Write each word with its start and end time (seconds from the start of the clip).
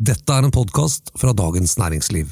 Dette 0.00 0.32
er 0.32 0.46
en 0.46 0.52
podkast 0.54 1.10
fra 1.20 1.34
Dagens 1.36 1.74
Næringsliv. 1.76 2.30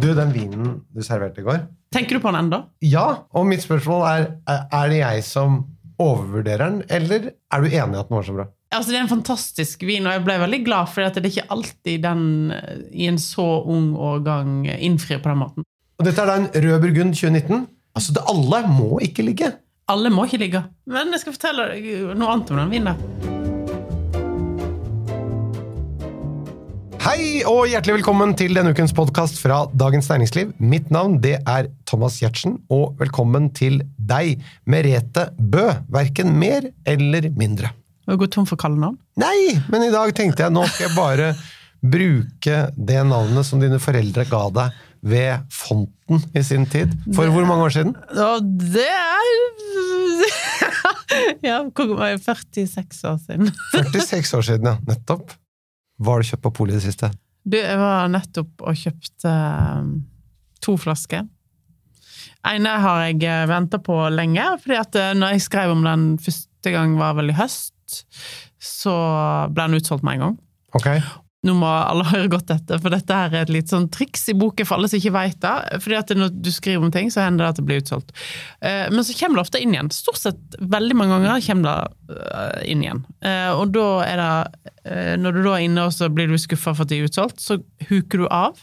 Du, 0.00 0.06
den 0.16 0.30
vinen 0.32 0.78
du 0.88 1.02
serverte 1.04 1.42
i 1.42 1.44
går 1.44 1.66
Tenker 1.92 2.16
du 2.16 2.22
på 2.22 2.30
den 2.30 2.46
ennå? 2.46 2.62
Ja, 2.80 3.26
og 3.36 3.44
mitt 3.48 3.60
spørsmål 3.64 4.06
er 4.08 4.24
Er 4.48 4.88
det 4.88 5.02
jeg 5.02 5.24
som 5.26 5.58
overvurderer 6.00 6.62
den, 6.70 6.82
eller 6.88 7.28
er 7.28 7.60
du 7.60 7.66
enig 7.68 7.98
i 7.98 8.00
at 8.00 8.08
den 8.08 8.16
var 8.16 8.24
så 8.24 8.36
bra? 8.38 8.48
Altså, 8.72 8.92
det 8.92 8.98
er 9.00 9.04
en 9.04 9.10
fantastisk 9.10 9.82
vin, 9.84 10.06
og 10.06 10.14
jeg 10.14 10.24
ble 10.24 10.40
veldig 10.40 10.60
glad 10.64 10.92
for 10.94 11.04
at 11.04 11.16
det 11.18 11.26
er 11.26 11.32
ikke 11.34 11.52
alltid 11.56 12.04
den 12.04 12.52
eh, 12.54 12.84
i 12.92 13.08
en 13.10 13.18
så 13.20 13.46
ung 13.68 13.90
årgang 13.96 14.68
innfrir 14.76 15.20
på 15.24 15.32
den 15.32 15.42
måten. 15.42 15.66
Og 15.98 16.06
Dette 16.06 16.22
er 16.22 16.30
da 16.30 16.36
en 16.40 16.52
rød 16.54 16.78
burgund 16.86 17.16
2019. 17.18 17.66
Altså, 17.98 18.14
det 18.16 18.24
Alle 18.32 18.62
må 18.70 19.02
ikke 19.04 19.26
ligge. 19.26 19.50
Alle 19.92 20.14
må 20.14 20.28
ikke 20.28 20.44
ligge. 20.44 20.62
Men 20.86 21.12
jeg 21.12 21.24
skal 21.24 21.36
fortelle 21.36 21.72
deg 21.74 22.14
noe 22.14 22.36
annet 22.36 22.54
om 22.54 22.62
den 22.62 22.78
vinen. 22.78 23.37
Hei 27.08 27.40
og 27.48 27.62
hjertelig 27.70 28.02
velkommen 28.02 28.34
til 28.36 28.52
denne 28.52 28.74
ukens 28.74 28.92
podkast 28.92 29.38
fra 29.40 29.62
Dagens 29.80 30.10
Næringsliv. 30.10 30.50
Mitt 30.60 30.90
navn 30.92 31.14
det 31.24 31.38
er 31.48 31.70
Thomas 31.88 32.18
Giertsen, 32.20 32.58
og 32.68 32.98
velkommen 33.00 33.46
til 33.56 33.78
deg, 33.96 34.42
Merete 34.68 35.30
Bø. 35.40 35.70
Verken 35.88 36.34
mer 36.36 36.66
eller 36.84 37.30
mindre. 37.32 37.70
Du 38.04 38.12
har 38.12 38.20
gått 38.20 38.34
tom 38.36 38.44
for 38.50 38.60
kallenavn? 38.60 38.98
Nei, 39.24 39.56
men 39.72 39.86
i 39.86 39.90
dag 39.94 40.12
tenkte 40.20 40.44
jeg 40.44 40.52
nå 40.52 40.66
skal 40.68 40.90
jeg 40.90 40.96
bare 40.98 41.30
bruke 41.80 42.60
det 42.76 43.00
navnet 43.08 43.48
som 43.48 43.64
dine 43.64 43.80
foreldre 43.80 44.28
ga 44.28 44.44
deg 44.60 44.84
ved 45.08 45.48
fonten 45.48 46.28
i 46.36 46.44
sin 46.44 46.68
tid. 46.68 46.92
For 47.16 47.32
hvor 47.32 47.48
mange 47.48 47.70
år 47.70 47.76
siden? 47.78 47.96
Ja, 48.20 48.34
det 48.44 48.84
er 48.84 49.26
Ja, 51.54 51.62
hvor 51.72 51.96
var 51.96 52.12
jeg? 52.12 52.24
46 52.28 53.04
år 53.08 53.20
siden. 53.24 53.54
46 53.96 54.42
år 54.42 54.50
siden, 54.52 54.74
ja. 54.74 54.80
Nettopp. 54.92 55.38
Hva 55.98 56.14
har 56.14 56.22
du 56.22 56.30
kjøpt 56.30 56.44
på 56.46 56.54
polet 56.60 56.76
i 56.76 56.78
det 56.78 56.86
siste? 56.86 57.10
Du, 57.48 57.56
jeg 57.58 57.78
var 57.80 58.10
nettopp 58.12 58.64
og 58.66 58.78
kjøpte 58.78 59.32
um, 59.78 59.92
to 60.64 60.76
flasker. 60.80 61.26
ene 62.46 62.74
har 62.84 63.06
jeg 63.06 63.48
venta 63.48 63.80
på 63.82 63.96
lenge, 64.14 64.44
fordi 64.62 64.78
at 64.78 64.98
uh, 64.98 65.14
når 65.18 65.36
jeg 65.36 65.46
skrev 65.46 65.72
om 65.74 65.86
den 65.86 66.10
første 66.22 66.74
gang, 66.74 66.98
var 66.98 67.16
vel 67.18 67.32
i 67.32 67.38
høst, 67.38 68.04
så 68.58 68.94
ble 69.54 69.68
den 69.68 69.80
utsolgt 69.80 70.04
med 70.06 70.18
en 70.18 70.26
gang. 70.26 70.38
Ok. 70.76 70.88
Nå 71.46 71.54
må 71.54 71.68
alle 71.70 72.02
høre 72.08 72.30
godt 72.32 72.50
etter, 72.50 72.80
for 72.82 72.90
dette 72.90 73.14
her 73.14 73.30
er 73.30 73.44
et 73.44 73.52
litt 73.54 73.70
sånn 73.70 73.86
triks 73.94 74.24
i 74.32 74.34
boken 74.34 74.66
for 74.66 74.74
alle 74.74 74.88
som 74.90 74.98
ikke 74.98 75.14
veit 75.14 75.38
det. 75.44 75.82
fordi 75.84 75.98
at 76.00 76.10
når 76.18 76.32
du 76.34 76.50
skriver 76.50 76.82
om 76.82 76.90
ting, 76.94 77.12
så 77.14 77.22
hender 77.22 77.44
det 77.44 77.50
at 77.52 77.60
det 77.60 77.66
blir 77.68 77.82
utsolgt. 77.82 78.10
Eh, 78.58 78.88
men 78.90 79.06
så 79.06 79.14
kommer 79.20 79.38
det 79.38 79.44
ofte 79.46 79.60
inn 79.62 79.76
igjen. 79.76 79.92
Stort 79.94 80.18
sett 80.18 80.58
veldig 80.58 80.96
mange 80.98 81.14
ganger 81.14 81.44
kommer 81.46 81.68
det 82.08 82.18
eh, 82.18 82.64
inn 82.72 82.82
igjen. 82.82 83.04
Eh, 83.22 83.52
og 83.54 83.70
da 83.76 83.86
er 84.08 84.24
det 84.24 84.32
Når 85.22 85.36
du 85.36 85.40
da 85.44 85.52
er 85.52 85.66
inne 85.66 85.86
og 85.86 85.92
så 85.92 86.08
blir 86.10 86.30
du 86.30 86.38
skuffa 86.40 86.72
for 86.72 86.86
at 86.86 86.90
det 86.90 86.98
er 86.98 87.10
utsolgt, 87.10 87.42
så 87.44 87.60
huker 87.90 88.24
du 88.24 88.26
av. 88.32 88.58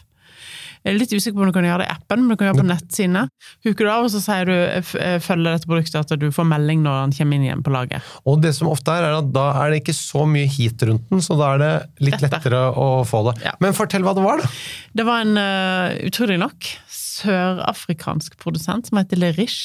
Jeg 0.86 0.94
er 0.94 1.00
litt 1.00 1.10
usikker 1.16 1.34
på 1.34 1.42
om 1.42 1.50
du 1.50 1.54
kan 1.56 1.66
gjøre 1.66 1.82
det 1.82 1.88
i 1.88 1.94
appen, 1.96 2.20
men 2.22 2.30
du 2.30 2.38
kan 2.38 2.46
gjøre 2.46 2.56
det 2.60 2.62
på 2.62 2.68
nettsidene. 2.68 3.22
Huker 3.66 3.88
du 3.88 3.90
av, 3.90 4.04
og 4.06 4.12
så 4.12 4.20
sier 4.22 4.46
du 4.46 4.90
følger 5.24 5.48
dette 5.56 5.66
produktet 5.66 5.98
at 5.98 6.20
du 6.22 6.28
får 6.34 6.46
melding 6.46 6.84
når 6.84 7.00
den 7.00 7.14
kommer 7.16 7.40
inn 7.40 7.46
igjen 7.48 7.64
på 7.66 7.72
laget. 7.74 8.12
Og 8.22 8.38
det 8.44 8.52
som 8.54 8.70
ofte 8.70 8.94
er, 8.94 9.08
er 9.08 9.16
at 9.18 9.32
da 9.34 9.48
er 9.64 9.74
det 9.74 9.80
ikke 9.82 9.96
så 9.98 10.22
mye 10.30 10.46
heat 10.46 10.86
rundt 10.86 11.10
den, 11.10 11.24
så 11.26 11.34
da 11.40 11.48
er 11.56 11.64
det 11.64 11.72
litt 12.06 12.20
Lettere. 12.20 12.38
lettere 12.38 12.62
å 12.78 12.86
få 13.08 13.24
det. 13.32 13.34
Ja. 13.48 13.56
Men 13.64 13.74
fortell 13.74 14.06
hva 14.06 14.14
det 14.14 14.22
var, 14.28 14.44
da. 14.44 14.52
Det 15.00 15.08
var 15.08 15.26
en, 15.26 15.34
uh, 15.42 15.98
utrolig 16.06 16.38
nok, 16.44 16.70
sørafrikansk 17.00 18.38
produsent 18.38 18.92
som 18.92 19.02
heter 19.02 19.18
Lerish. 19.18 19.58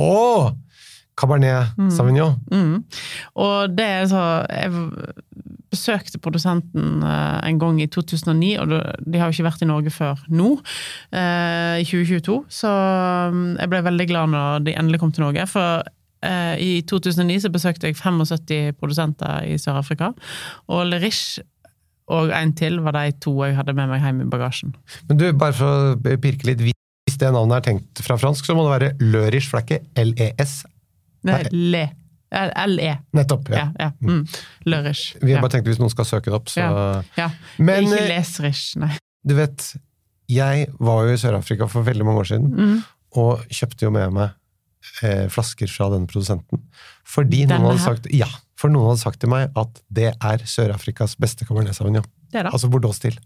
Riche. 0.00 0.56
Cabernet 1.20 1.76
Sauvignon. 1.94 2.38
Mm. 2.52 2.80
Og 3.44 3.76
det 3.76 3.86
er 3.86 4.08
så 4.10 4.24
Jeg 4.48 4.72
besøkte 5.70 6.18
produsenten 6.22 7.04
eh, 7.06 7.38
en 7.46 7.60
gang 7.60 7.78
i 7.82 7.86
2009, 7.86 8.50
og 8.62 8.72
de 8.72 9.20
har 9.20 9.28
jo 9.30 9.36
ikke 9.36 9.46
vært 9.46 9.62
i 9.62 9.70
Norge 9.70 9.92
før 9.94 10.18
nå, 10.32 10.56
eh, 11.14 11.78
i 11.82 11.86
2022. 11.86 12.40
Så 12.50 12.70
mm, 12.70 13.46
jeg 13.60 13.72
ble 13.72 13.84
veldig 13.86 14.08
glad 14.10 14.34
når 14.34 14.66
de 14.66 14.76
endelig 14.80 15.02
kom 15.02 15.14
til 15.14 15.26
Norge. 15.28 15.46
For 15.50 15.84
eh, 16.26 16.56
i 16.58 16.72
2009 16.90 17.38
så 17.44 17.52
besøkte 17.54 17.90
jeg 17.90 18.00
75 18.00 18.74
produsenter 18.80 19.46
i 19.46 19.56
Sør-Afrika, 19.62 20.12
og 20.68 20.84
Le 20.90 21.00
Riche 21.04 21.46
og 22.10 22.32
en 22.34 22.50
til 22.58 22.80
var 22.82 22.96
de 22.96 23.12
to 23.22 23.36
jeg 23.44 23.54
hadde 23.54 23.76
med 23.78 23.86
meg 23.92 24.02
hjem 24.02 24.24
i 24.24 24.28
bagasjen. 24.30 24.74
Men 25.06 25.20
du, 25.20 25.28
bare 25.38 25.54
for 25.54 25.94
å 25.94 26.16
pirke 26.18 26.48
litt, 26.48 26.64
hvis 26.64 27.20
det 27.20 27.30
navnet 27.30 27.60
er 27.60 27.66
tenkt 27.68 28.02
fra 28.02 28.18
fransk, 28.18 28.48
så 28.48 28.56
må 28.58 28.66
det 28.66 28.72
være 28.74 29.12
Lørish, 29.12 29.46
for 29.46 29.62
det 29.62 29.78
er 29.78 30.10
ikke 30.10 30.34
LES. 30.34 30.56
Le. 31.24 31.84
LE. 32.66 32.90
Nettopp. 33.12 33.48
ja. 33.50 33.56
Ja, 33.56 33.72
ja. 33.78 33.90
Mm. 34.06 34.22
Lørish. 34.70 35.16
Vi 35.20 35.32
har 35.34 35.42
bare 35.42 35.50
tenkt 35.56 35.66
hvis 35.66 35.80
noen 35.82 35.90
skal 35.90 36.04
søke 36.06 36.30
det 36.30 36.34
opp, 36.38 36.46
så 36.48 36.60
Ja. 36.62 37.02
Ja. 37.18 37.30
Men 37.58 37.84
ikke 37.88 38.04
leserish, 38.08 38.76
nei. 38.78 38.92
du 39.26 39.34
vet, 39.34 39.72
jeg 40.30 40.68
var 40.78 41.06
jo 41.08 41.12
i 41.16 41.18
Sør-Afrika 41.18 41.66
for 41.68 41.82
veldig 41.82 42.04
mange 42.06 42.20
år 42.22 42.28
siden, 42.30 42.52
Mm. 42.54 42.84
og 43.16 43.42
kjøpte 43.50 43.82
jo 43.82 43.90
med 43.90 44.12
meg 44.12 44.30
eh, 45.02 45.26
flasker 45.28 45.66
fra 45.68 45.90
denne 45.90 46.06
produsenten. 46.06 46.62
Fordi 47.04 47.42
Denne 47.46 47.58
noen 47.60 47.76
hadde 47.76 47.82
her? 47.82 47.96
sagt, 47.96 48.06
ja, 48.14 48.26
for 48.56 48.70
noen 48.70 48.86
hadde 48.92 49.02
sagt 49.02 49.18
til 49.20 49.28
meg 49.28 49.50
at 49.56 49.82
det 49.92 50.14
er 50.14 50.38
Sør-Afrikas 50.46 51.16
beste 51.20 51.44
Cabernet 51.44 51.74
Sauvignon. 51.76 52.04
Det 52.30 52.38
er 52.40 52.44
det. 52.44 52.52
Altså 52.54 52.70
Bordeaux-stil. 52.70 53.18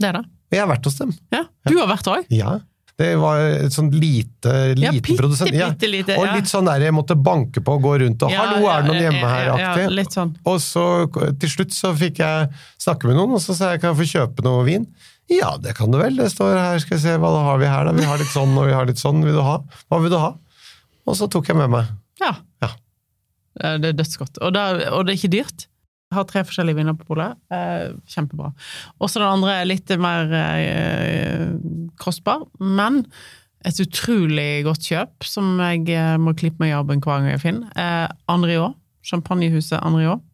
det, 0.00 0.08
er 0.08 0.12
det. 0.18 0.24
Og 0.26 0.52
jeg 0.52 0.60
har 0.60 0.68
vært 0.68 0.84
hos 0.84 0.98
dem. 0.98 1.14
Ja. 1.32 1.44
Du 1.70 1.78
har 1.78 1.86
vært 1.88 2.06
òg? 2.10 2.26
Ja. 2.30 2.58
Det 2.96 3.08
var 3.18 3.40
et 3.40 3.72
sånn 3.74 3.88
lite, 3.90 4.52
Ja, 4.78 4.92
liten 4.94 5.16
produsent. 5.18 5.50
Ja. 5.52 5.70
Pitte 5.72 5.88
lite. 5.90 6.14
Og 6.16 6.28
litt 6.36 6.46
sånn 6.46 6.68
der 6.68 6.78
jeg 6.86 6.94
måtte 6.94 7.16
banke 7.18 7.58
på 7.64 7.74
og 7.74 7.82
gå 7.82 7.94
rundt 8.04 8.22
og 8.22 8.30
'hallo, 8.30 8.68
er 8.70 8.82
det 8.82 8.90
noen 8.92 9.02
hjemme 9.02 9.30
her?'-aktig. 9.32 10.12
Sånn. 10.14 10.36
Og 10.46 10.60
så 10.62 10.84
til 11.40 11.48
slutt 11.50 11.72
så 11.74 11.90
fikk 11.96 12.18
jeg 12.22 12.48
snakke 12.78 13.04
med 13.10 13.16
noen, 13.16 13.32
og 13.34 13.40
så 13.42 13.54
sa 13.56 13.72
jeg 13.72 13.80
kan 13.80 13.94
jeg 13.96 13.98
få 14.06 14.10
kjøpe 14.14 14.44
noe 14.44 14.64
vin. 14.64 14.86
Ja, 15.28 15.56
det 15.56 15.74
kan 15.74 15.90
du 15.90 15.98
vel. 15.98 16.14
Det 16.16 16.30
står 16.30 16.54
her, 16.54 16.78
skal 16.78 16.96
vi 16.98 17.02
se, 17.02 17.16
hva 17.18 17.32
har 17.42 17.58
vi 17.58 17.66
her 17.66 17.84
da? 17.84 17.92
Vi 17.92 18.04
har 18.04 18.18
litt 18.18 18.28
sånn 18.30 18.56
og 18.58 18.66
vi 18.66 18.72
har 18.72 18.86
litt 18.86 18.98
sånn. 19.02 19.24
Vil 19.24 19.32
du 19.34 19.42
ha? 19.42 19.58
Hva 19.90 20.00
vil 20.00 20.10
du 20.10 20.18
ha? 20.18 20.34
Og 21.06 21.16
så 21.16 21.26
tok 21.28 21.48
jeg 21.48 21.56
med 21.56 21.70
meg. 21.70 21.86
Ja. 22.20 22.36
Ja. 22.62 22.68
Det 23.78 23.84
er 23.90 23.92
dødsgodt. 23.92 24.38
Og, 24.42 24.52
det 24.52 24.60
er- 24.60 24.92
og 24.92 25.06
det 25.06 25.14
er 25.14 25.18
ikke 25.18 25.30
dyrt. 25.42 25.66
Har 26.14 26.26
tre 26.28 26.44
forskjellige 26.46 26.78
viner 26.80 26.96
på 26.98 27.08
polet. 27.12 27.38
Eh, 27.52 27.94
kjempebra. 28.10 28.52
Også 29.02 29.22
den 29.22 29.30
andre 29.30 29.60
er 29.60 29.70
litt 29.70 29.90
mer 30.00 30.34
eh, 30.38 31.48
kostbar, 32.00 32.46
men 32.60 33.02
et 33.64 33.80
utrolig 33.80 34.64
godt 34.66 34.90
kjøp 34.90 35.26
som 35.26 35.56
jeg 35.62 35.88
eh, 35.94 36.16
må 36.20 36.34
klippe 36.36 36.62
meg 36.62 36.72
i 36.72 36.76
armen 36.76 37.00
hver 37.00 37.22
gang 37.22 37.32
jeg 37.32 37.44
finner. 37.46 37.72
Eh, 37.80 38.06
Andriot, 38.32 38.76
champagnehuset 39.04 39.80
Andriot, 39.80 40.24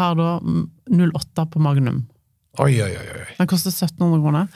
har 0.00 0.16
da 0.18 0.36
mm, 0.42 0.64
08 1.10 1.46
på 1.50 1.62
Magnum. 1.62 2.04
Oi, 2.62 2.72
oi. 2.82 2.92
oi. 2.94 3.26
Den 3.38 3.50
koster 3.50 3.74
1700 3.74 4.22
kroner. 4.22 4.48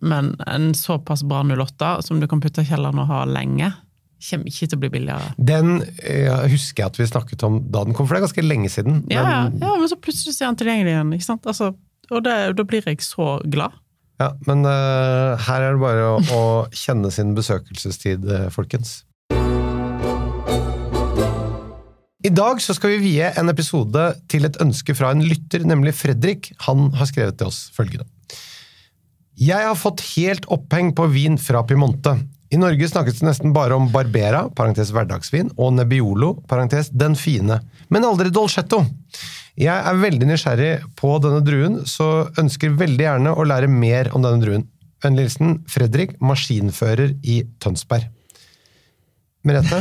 Men 0.00 0.32
en 0.48 0.74
såpass 0.74 1.22
bra 1.28 1.42
08 1.44 2.00
som 2.02 2.20
du 2.20 2.28
kan 2.28 2.40
putte 2.40 2.64
i 2.64 2.68
kjelleren 2.68 3.02
og 3.02 3.10
ha 3.10 3.24
lenge, 3.28 3.72
kommer 4.22 4.50
ikke 4.50 4.68
til 4.68 4.78
å 4.78 4.80
bli 4.84 4.90
billigere. 4.92 5.34
Den 5.36 5.80
jeg 6.04 6.52
husker 6.54 6.84
jeg 6.84 6.92
at 6.92 6.98
vi 7.00 7.08
snakket 7.10 7.44
om 7.46 7.60
da 7.72 7.84
den 7.86 7.96
kom, 7.96 8.08
for 8.08 8.16
det 8.16 8.22
er 8.22 8.26
ganske 8.28 8.46
lenge 8.46 8.70
siden. 8.72 9.04
Ja, 9.12 9.22
ja, 9.22 9.42
Men, 9.48 9.60
ja, 9.64 9.76
men 9.80 9.90
så 9.90 9.98
plutselig 10.00 10.36
er 10.36 10.48
den 10.50 10.60
tilgjengelig 10.60 10.94
igjen. 10.94 11.14
ikke 11.16 11.28
sant? 11.28 11.48
Altså, 11.50 11.72
og 12.10 12.24
det, 12.26 12.36
da 12.58 12.66
blir 12.66 12.86
jeg 12.86 13.02
så 13.06 13.36
glad. 13.46 13.76
ja, 14.20 14.32
men 14.48 14.66
uh, 14.66 15.38
her 15.46 15.68
er 15.68 15.76
det 15.76 15.82
bare 15.82 16.08
å, 16.10 16.16
å 16.36 16.42
kjenne 16.76 17.12
sin 17.14 17.32
besøkelsestid, 17.36 18.26
eh, 18.28 18.50
folkens. 18.52 19.00
I 22.20 22.28
dag 22.36 22.58
så 22.60 22.74
skal 22.76 22.98
vi 22.98 23.14
vie 23.14 23.28
en 23.40 23.48
episode 23.48 24.02
til 24.28 24.44
et 24.44 24.58
ønske 24.60 24.92
fra 24.92 25.14
en 25.14 25.22
lytter, 25.24 25.64
nemlig 25.64 25.94
Fredrik. 25.96 26.50
Han 26.66 26.90
har 27.00 27.08
skrevet 27.08 27.38
til 27.40 27.48
oss 27.48 27.70
følgende. 27.72 28.04
Jeg 29.40 29.64
har 29.64 29.78
fått 29.78 30.02
helt 30.18 30.44
oppheng 30.52 30.90
på 30.92 31.06
vin 31.14 31.38
fra 31.40 31.62
Piemonte. 31.64 32.12
I 32.50 32.58
Norge 32.58 32.88
snakkes 32.90 33.20
det 33.20 33.28
nesten 33.28 33.52
bare 33.54 33.76
om 33.78 33.86
Barbera, 33.92 34.48
parentes 34.58 34.90
hverdagsvin, 34.90 35.52
og 35.54 35.76
Nebbiolo, 35.76 36.32
parentes 36.50 36.88
den 36.90 37.14
fine, 37.14 37.60
men 37.94 38.06
aldri 38.06 38.32
Dolcetto. 38.34 38.80
Jeg 39.60 39.70
er 39.70 40.00
veldig 40.00 40.26
nysgjerrig 40.26 40.70
på 40.98 41.12
denne 41.22 41.44
druen, 41.46 41.80
så 41.86 42.26
ønsker 42.40 42.74
veldig 42.80 43.06
gjerne 43.06 43.34
å 43.38 43.46
lære 43.46 43.70
mer 43.70 44.10
om 44.16 44.24
denne 44.26 44.42
druen. 44.42 44.66
Vennlig 45.04 45.28
hilsen 45.28 45.60
Fredrik, 45.70 46.16
maskinfører 46.18 47.14
i 47.22 47.42
Tønsberg. 47.62 48.08
Merete, 49.46 49.78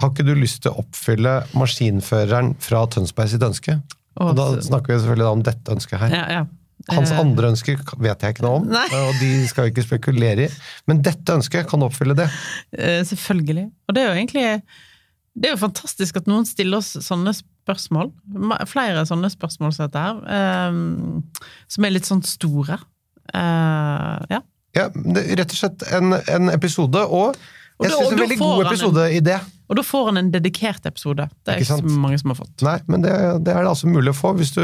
har 0.00 0.12
ikke 0.12 0.24
du 0.24 0.32
lyst 0.38 0.62
til 0.62 0.72
å 0.72 0.84
oppfylle 0.84 1.40
maskinføreren 1.58 2.54
fra 2.62 2.84
Tønsberg 2.92 3.34
sitt 3.34 3.44
ønske? 3.44 3.80
Og 4.22 4.30
da 4.38 4.46
snakker 4.64 4.94
vi 4.94 5.00
selvfølgelig 5.02 5.28
om 5.28 5.42
dette 5.44 5.74
ønsket 5.74 6.00
her. 6.06 6.14
Ja, 6.14 6.24
ja. 6.38 6.46
Hans 6.92 7.10
Eh, 7.10 7.18
andre 7.18 7.48
ønsker 7.50 7.80
vet 7.98 8.20
jeg 8.22 8.34
ikke 8.36 8.42
noe 8.44 8.60
om, 8.60 8.66
Nei. 8.68 8.86
og 8.94 9.14
de 9.18 9.30
skal 9.48 9.64
vi 9.64 9.70
ikke 9.72 9.86
spekulere 9.86 10.44
i. 10.46 10.48
Men 10.86 11.00
dette 11.02 11.32
ønsket 11.34 11.66
kan 11.70 11.82
oppfylle 11.82 12.14
det. 12.14 12.28
eh, 12.78 13.02
selvfølgelig. 13.02 13.64
Og 13.88 13.94
det 13.96 14.02
er 14.02 14.08
jo 14.12 14.18
egentlig 14.20 14.62
Det 15.38 15.50
er 15.50 15.54
jo 15.56 15.60
fantastisk 15.66 16.16
at 16.16 16.26
noen 16.26 16.46
stiller 16.48 16.78
oss 16.78 16.94
sånne 17.04 17.32
spørsmål. 17.36 18.12
Flere 18.70 19.02
sånne 19.04 19.28
spørsmål 19.28 19.74
som 19.74 19.86
dette 19.88 19.98
her. 20.00 20.16
eh, 20.24 20.72
som 21.68 21.84
er 21.84 21.90
litt 21.90 22.04
sånn 22.08 22.22
store. 22.24 22.78
Eh, 23.34 24.26
ja. 24.30 24.40
Ja, 24.76 24.88
rett 24.92 25.50
og 25.52 25.56
slett 25.58 25.82
en, 25.92 26.12
en 26.28 26.50
episode, 26.52 27.00
og 27.08 27.36
jeg 27.82 27.90
syns 27.92 28.12
en 28.12 28.18
veldig 28.20 28.38
god 28.38 28.66
episode 28.66 29.04
en- 29.06 29.12
episodeidé. 29.16 29.36
Og 29.68 29.76
da 29.76 29.82
får 29.82 30.04
han 30.10 30.16
en 30.20 30.30
dedikert 30.30 30.86
episode. 30.86 31.28
Det 31.44 31.52
er 31.54 31.60
Ikke 31.62 31.78
ikke 31.80 31.90
så 31.90 32.00
mange 32.06 32.18
som 32.22 32.30
har 32.30 32.38
fått. 32.38 32.62
Nei, 32.62 32.76
men 32.86 33.02
det, 33.02 33.12
det 33.44 33.52
er 33.54 33.62
det 33.66 33.72
altså 33.72 33.90
mulig 33.90 34.12
å 34.14 34.18
få 34.18 34.32
hvis 34.38 34.52
du, 34.54 34.62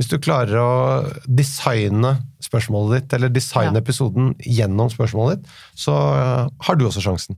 hvis 0.00 0.08
du 0.08 0.18
klarer 0.18 0.56
å 0.56 0.72
designe 1.28 2.16
spørsmålet 2.42 3.02
ditt, 3.02 3.12
eller 3.18 3.28
designe 3.32 3.76
Ja. 3.76 3.80
episoden 3.84 4.34
gjennom 4.40 4.90
spørsmålet 4.92 5.40
ditt, 5.42 5.52
så 5.78 5.92
eh, 6.16 6.48
har 6.68 6.76
du 6.80 6.86
også 6.88 7.04
sjansen. 7.04 7.36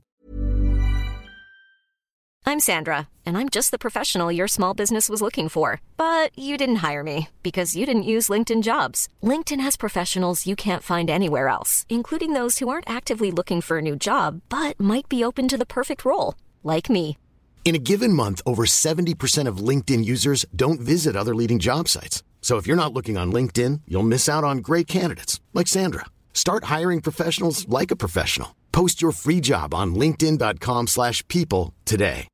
I'm 2.47 2.59
Sandra, 2.59 3.07
and 3.25 3.37
I'm 3.39 3.49
just 3.49 3.71
the 3.71 3.79
professional 3.79 4.31
your 4.31 4.47
small 4.47 4.75
business 4.75 5.09
was 5.09 5.19
looking 5.19 5.49
for. 5.49 5.81
But 5.97 6.29
you 6.37 6.57
didn't 6.57 6.83
hire 6.87 7.03
me 7.03 7.29
because 7.41 7.75
you 7.75 7.87
didn't 7.87 8.03
use 8.03 8.29
LinkedIn 8.29 8.61
jobs. 8.61 9.07
LinkedIn 9.23 9.59
has 9.61 9.75
professionals 9.75 10.45
you 10.45 10.55
can't 10.55 10.83
find 10.83 11.09
anywhere 11.09 11.47
else, 11.47 11.87
including 11.89 12.33
those 12.33 12.59
who 12.59 12.69
aren't 12.69 12.89
actively 12.89 13.31
looking 13.31 13.61
for 13.61 13.79
a 13.79 13.81
new 13.81 13.95
job 13.95 14.41
but 14.49 14.79
might 14.79 15.09
be 15.09 15.23
open 15.23 15.47
to 15.47 15.57
the 15.57 15.65
perfect 15.65 16.05
role, 16.05 16.35
like 16.65 16.89
me. 16.89 17.17
In 17.65 17.73
a 17.73 17.79
given 17.79 18.13
month, 18.13 18.41
over 18.45 18.65
70% 18.65 19.47
of 19.47 19.57
LinkedIn 19.57 20.05
users 20.05 20.45
don't 20.55 20.79
visit 20.79 21.15
other 21.15 21.33
leading 21.33 21.57
job 21.57 21.87
sites. 21.87 22.21
So 22.41 22.57
if 22.57 22.67
you're 22.67 22.83
not 22.83 22.93
looking 22.93 23.17
on 23.17 23.33
LinkedIn, 23.33 23.81
you'll 23.87 24.11
miss 24.13 24.29
out 24.29 24.43
on 24.43 24.59
great 24.59 24.85
candidates 24.85 25.41
like 25.55 25.67
Sandra. 25.67 26.05
Start 26.31 26.65
hiring 26.65 27.01
professionals 27.01 27.67
like 27.67 27.89
a 27.89 27.95
professional. 27.95 28.55
Post 28.71 29.01
your 29.01 29.11
free 29.11 29.41
job 29.41 29.73
on 29.73 29.95
linkedin.com/people 29.95 31.73
today. 31.85 32.27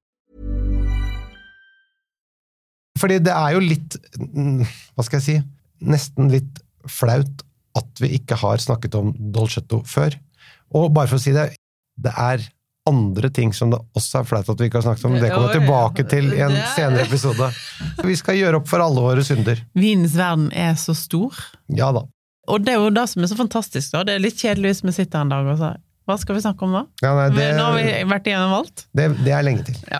Fordi 2.99 3.17
det 3.23 3.33
er 3.33 3.55
jo 3.55 3.61
litt 3.63 3.97
Hva 4.19 5.05
skal 5.05 5.19
jeg 5.19 5.25
si? 5.25 5.37
Nesten 5.81 6.29
litt 6.29 6.59
flaut 6.89 7.45
at 7.77 8.01
vi 8.03 8.11
ikke 8.19 8.35
har 8.41 8.59
snakket 8.61 8.97
om 8.99 9.13
Dolcetto 9.33 9.81
før. 9.87 10.17
Og 10.75 10.91
bare 10.93 11.07
for 11.07 11.17
å 11.17 11.23
si 11.23 11.31
det, 11.31 11.53
det 12.01 12.11
er 12.17 12.43
andre 12.89 13.29
ting 13.29 13.51
som 13.53 13.69
det 13.69 13.77
også 13.97 14.21
er 14.21 14.25
flaut 14.29 14.49
at 14.49 14.57
vi 14.61 14.65
ikke 14.69 14.79
har 14.81 14.87
snakket 14.87 15.05
om. 15.05 15.17
Det 15.21 15.29
kommer 15.31 15.51
jeg 15.53 15.61
tilbake 15.61 16.05
til 16.09 16.31
i 16.33 16.39
en 16.41 16.55
er- 16.57 16.71
senere 16.75 17.05
episode. 17.05 17.51
Vi 18.03 18.15
skal 18.17 18.39
gjøre 18.39 18.57
opp 18.61 18.67
for 18.71 18.81
alle 18.81 19.03
våre 19.05 19.23
synder. 19.23 19.61
Vinens 19.77 20.15
verden 20.17 20.49
er 20.57 20.73
så 20.81 20.95
stor. 20.97 21.37
Ja 21.69 21.91
da. 21.93 22.05
Og 22.49 22.63
det 22.65 22.73
er 22.73 22.81
jo 22.81 22.89
det 22.89 23.03
som 23.09 23.21
er 23.23 23.29
så 23.29 23.37
fantastisk. 23.37 23.91
da. 23.93 24.03
Det 24.03 24.15
er 24.15 24.23
litt 24.23 24.39
kjedelig 24.41 24.71
hvis 24.73 24.83
vi 24.83 24.91
sitter 24.97 25.21
en 25.21 25.29
dag 25.29 25.45
og 25.45 25.57
sier 25.61 25.77
hva 26.09 26.15
skal 26.17 26.35
vi 26.35 26.41
snakke 26.41 26.65
om 26.65 26.71
da? 26.73 26.79
Ja, 27.05 27.11
nei, 27.15 27.27
det, 27.37 27.43
Nå 27.55 27.63
har 27.67 27.75
vi 27.77 27.83
vært 28.09 28.25
igjennom 28.27 28.55
alt. 28.57 28.87
det, 28.97 29.05
det 29.23 29.31
er 29.37 29.43
lenge 29.45 29.63
til. 29.69 29.77
Ja. 29.91 29.99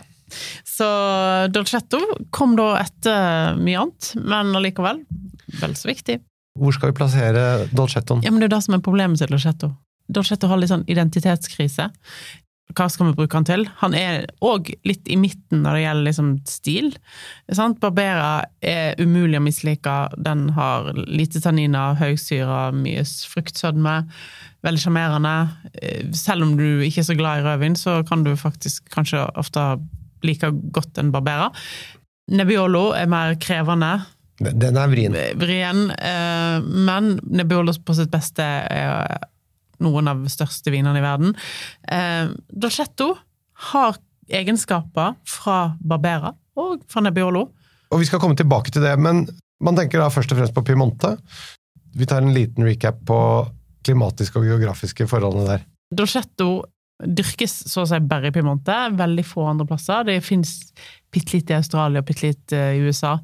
Så 0.65 0.87
Dolcetto 1.53 1.99
kom 2.33 2.55
da 2.57 2.71
etter 2.81 3.55
mye 3.61 3.77
annet, 3.83 4.09
men 4.17 4.55
allikevel 4.57 5.03
vel 5.61 5.75
så 5.77 5.87
viktig. 5.91 6.17
Hvor 6.59 6.73
skal 6.75 6.91
vi 6.91 6.97
plassere 6.97 7.67
Dolcettoen? 7.71 8.23
Ja, 8.25 8.31
men 8.33 8.41
det 8.41 8.49
er 8.49 8.55
det 8.57 8.63
som 8.65 8.73
er 8.75 8.81
problemet 8.83 9.21
til 9.21 9.29
Dolcetto. 9.31 9.69
Dolcetto 10.11 10.49
har 10.51 10.57
litt 10.59 10.71
sånn 10.73 10.83
identitetskrise. 10.91 11.91
Hva 12.71 12.85
skal 12.87 13.09
vi 13.09 13.15
bruke 13.17 13.35
han 13.35 13.43
til? 13.47 13.65
Han 13.81 13.93
er 13.97 14.29
òg 14.47 14.69
litt 14.87 15.09
i 15.11 15.17
midten 15.19 15.59
når 15.65 15.75
det 15.75 15.81
gjelder 15.83 16.05
liksom 16.07 16.29
stil. 16.47 16.85
Sant? 17.51 17.81
Barbera 17.83 18.45
er 18.63 18.95
umulig 19.01 19.39
å 19.41 19.43
mislike. 19.43 19.95
Den 20.23 20.45
har 20.55 20.87
lite 20.95 21.41
tanniner, 21.43 21.97
høysyre, 21.99 22.69
mye 22.77 23.03
fruktsødme. 23.03 23.97
Veldig 24.63 24.83
sjarmerende. 24.85 25.33
Eh, 25.81 26.05
Selv 26.15 26.47
om 26.47 26.53
du 26.55 26.79
ikke 26.85 27.01
er 27.03 27.09
så 27.09 27.17
glad 27.19 27.41
i 27.41 27.45
rødvin, 27.49 27.75
så 27.75 27.97
kan 28.07 28.23
du 28.23 28.31
faktisk 28.39 28.87
kanskje 28.95 29.25
ofte 29.35 29.65
like 30.23 30.51
godt 30.71 30.97
en 31.01 31.11
Barbera. 31.11 31.49
Nebbiolo 32.31 32.91
er 32.95 33.09
mer 33.11 33.35
krevende 33.41 34.05
Den 34.39 34.77
er 34.77 34.87
vrien. 34.89 35.13
vrien, 35.37 35.91
eh, 35.91 36.61
men 36.63 37.19
Nebbiolo 37.27 37.73
på 37.85 37.93
sitt 37.97 38.09
beste 38.13 38.41
er 38.71 39.19
noen 39.83 40.09
av 40.11 40.21
de 40.23 40.31
største 40.31 40.73
vinene 40.73 41.01
i 41.01 41.05
verden. 41.05 41.35
Eh, 41.91 42.31
Dolcetto 42.51 43.13
har 43.71 43.97
egenskaper 44.31 45.17
fra 45.27 45.75
Barbera 45.79 46.33
og 46.59 46.85
fra 46.91 47.03
Nebbiolo. 47.05 47.47
Og 47.91 47.99
vi 47.99 48.07
skal 48.07 48.21
komme 48.23 48.37
tilbake 48.39 48.71
til 48.71 48.85
det, 48.85 48.93
men 49.01 49.25
man 49.61 49.77
tenker 49.77 50.01
da 50.01 50.11
først 50.13 50.31
og 50.33 50.39
fremst 50.39 50.55
på 50.55 50.63
Piemonte. 50.65 51.15
Vi 51.97 52.07
tar 52.07 52.23
en 52.23 52.33
liten 52.35 52.65
recap 52.65 53.01
på 53.07 53.17
klimatiske 53.85 54.39
og 54.39 54.47
geografiske 54.47 55.07
forholdene 55.09 55.49
der. 55.49 55.65
Dolcetto 55.91 56.51
dyrkes 57.01 57.53
så 57.69 57.83
å 57.83 57.89
si 57.89 57.97
bare 58.05 58.29
i 58.29 58.35
Piemonte, 58.35 58.75
veldig 58.97 59.25
få 59.25 59.47
andre 59.49 59.67
plasser. 59.69 60.05
Det 60.07 60.19
fins 60.23 60.53
bitte 61.11 61.35
litt 61.35 61.51
i 61.51 61.57
Australia 61.57 62.01
og 62.01 62.07
bitte 62.07 62.29
litt 62.29 62.55
eh, 62.55 62.77
i 62.77 62.85
USA, 62.85 63.17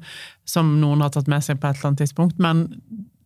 som 0.48 0.74
noen 0.82 1.04
har 1.04 1.14
tatt 1.14 1.30
med 1.30 1.44
seg 1.46 1.60
på 1.60 1.68
et 1.70 1.78
eller 1.78 1.92
annet 1.92 2.02
tidspunkt, 2.04 2.42
men 2.42 2.66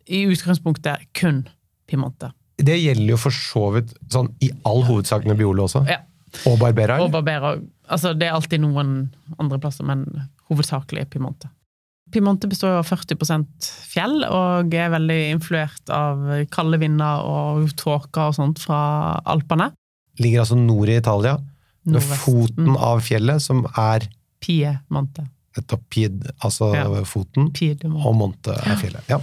i 0.06 0.24
utgangspunktet 0.28 1.08
kun 1.16 1.44
Piemonte. 1.88 2.32
Det 2.62 2.78
gjelder 2.78 3.14
jo 3.14 3.18
for 3.20 3.34
så 3.34 3.68
vidt 3.76 3.94
sånn 4.12 4.30
i 4.44 4.50
all 4.68 4.84
hovedsak 4.86 5.26
Nebbiolo 5.28 5.66
også. 5.66 5.84
Ja. 5.90 6.02
Og 6.48 6.58
Barbera. 6.60 7.00
Og? 7.02 7.10
Barbera. 7.12 7.56
Altså, 7.92 8.14
det 8.16 8.28
er 8.28 8.36
alltid 8.36 8.62
noen 8.62 9.10
andre 9.42 9.58
plasser, 9.60 9.86
men 9.88 10.06
hovedsakelig 10.48 11.08
Piemonte. 11.12 11.50
Piemonte 12.12 12.48
består 12.48 12.78
av 12.80 12.88
40% 12.88 13.68
fjell, 13.88 14.18
og 14.28 14.74
er 14.76 14.92
veldig 14.92 15.20
influert 15.32 15.92
av 15.92 16.24
kalde 16.52 16.80
vinder 16.82 17.24
og 17.24 17.72
tåke 17.80 18.28
og 18.28 18.36
sånt 18.36 18.60
fra 18.60 18.80
Alpene. 19.32 19.70
Ligger 20.20 20.44
altså 20.44 20.58
nord 20.60 20.92
i 20.92 20.98
Italia, 21.00 21.38
ved 21.88 22.04
foten 22.22 22.76
av 22.76 23.00
fjellet, 23.04 23.42
som 23.44 23.64
er 23.80 24.04
Piemonte. 24.42 25.24
Pied, 25.90 26.24
altså 26.42 26.70
Ja. 26.74 26.86
foten, 27.04 27.50
og 27.92 28.14
Monte 28.16 28.54
er 28.56 28.76
fjellet. 28.80 29.04
Ja. 29.10 29.18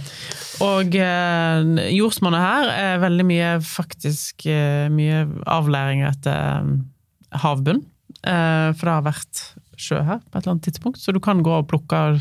Og 0.64 0.94
eh, 0.94 1.90
jordsmonnet 1.96 2.40
her 2.40 2.68
er 2.74 2.98
veldig 3.02 3.26
mye 3.26 3.48
faktisk 3.64 4.46
eh, 4.46 4.88
mye 4.92 5.24
avlæring 5.46 6.04
etter 6.06 6.60
eh, 6.62 7.38
havbunn. 7.42 7.82
Eh, 8.22 8.70
for 8.76 8.84
det 8.86 8.94
har 8.98 9.02
vært 9.08 9.42
sjø 9.80 10.02
her 10.04 10.18
på 10.20 10.36
et 10.36 10.42
eller 10.44 10.52
annet 10.58 10.66
tidspunkt, 10.68 10.98
så 11.00 11.12
du 11.16 11.20
kan 11.24 11.38
gå 11.42 11.54
og 11.56 11.66
plukke 11.70 12.20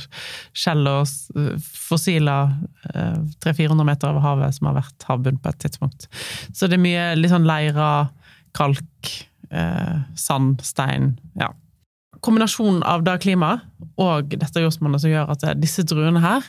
skjell 0.56 0.88
og 0.88 1.10
fossiler 1.68 2.54
eh, 2.96 3.18
300-400 3.44 3.84
meter 3.90 4.10
over 4.14 4.24
havet 4.24 4.56
som 4.56 4.70
har 4.70 4.78
vært 4.80 5.04
havbunn 5.10 5.42
på 5.44 5.52
et 5.52 5.60
tidspunkt. 5.66 6.08
Så 6.56 6.68
det 6.72 6.78
er 6.80 6.86
mye 6.86 7.08
litt 7.20 7.34
sånn 7.34 7.48
leire, 7.50 7.90
kalk, 8.56 9.12
eh, 9.52 9.98
sand, 10.16 10.62
stein. 10.66 11.18
ja. 11.40 11.52
Kombinasjonen 12.25 12.83
av 12.83 13.04
det 13.07 13.18
klimaet 13.24 13.63
og 14.00 14.33
dette 14.36 14.62
jordsmonnet 14.63 15.01
som 15.04 15.12
gjør 15.12 15.31
at 15.36 15.45
disse 15.60 15.83
druene 15.88 16.21
her 16.24 16.45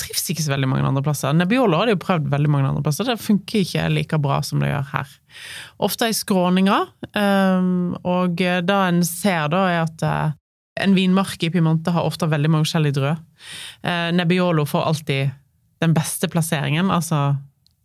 trives 0.00 0.30
ikke 0.32 0.40
så 0.46 0.54
veldig 0.54 0.68
mange 0.70 0.86
andre 0.88 1.02
plasser. 1.04 1.34
Nebbiolo 1.36 1.76
har 1.76 1.90
de 1.90 1.92
jo 1.94 2.00
prøvd 2.00 2.30
veldig 2.32 2.50
mange 2.52 2.70
andre 2.70 2.82
plasser, 2.86 3.04
det 3.04 3.20
funker 3.20 3.60
ikke 3.64 3.88
like 3.92 4.20
bra 4.22 4.38
som 4.46 4.62
det 4.62 4.70
gjør 4.70 4.86
her. 4.94 5.10
Ofte 5.84 6.08
i 6.08 6.16
skråninger, 6.16 6.86
um, 7.20 7.98
og 8.08 8.40
det 8.40 8.70
en 8.78 9.02
ser 9.04 9.50
da 9.52 9.66
er 9.68 9.82
at 9.84 10.04
eh, 10.06 10.32
en 10.86 10.96
vinmark 10.96 11.42
i 11.44 11.50
Piemonte 11.52 11.92
har 11.92 12.08
ofte 12.08 12.30
veldig 12.32 12.48
mange 12.54 12.64
forskjellige 12.64 12.96
druer. 12.96 13.20
Eh, 13.84 14.08
Nebbiolo 14.16 14.64
får 14.68 14.86
alltid 14.88 15.36
den 15.84 15.92
beste 15.96 16.28
plasseringen, 16.32 16.88
altså 16.92 17.34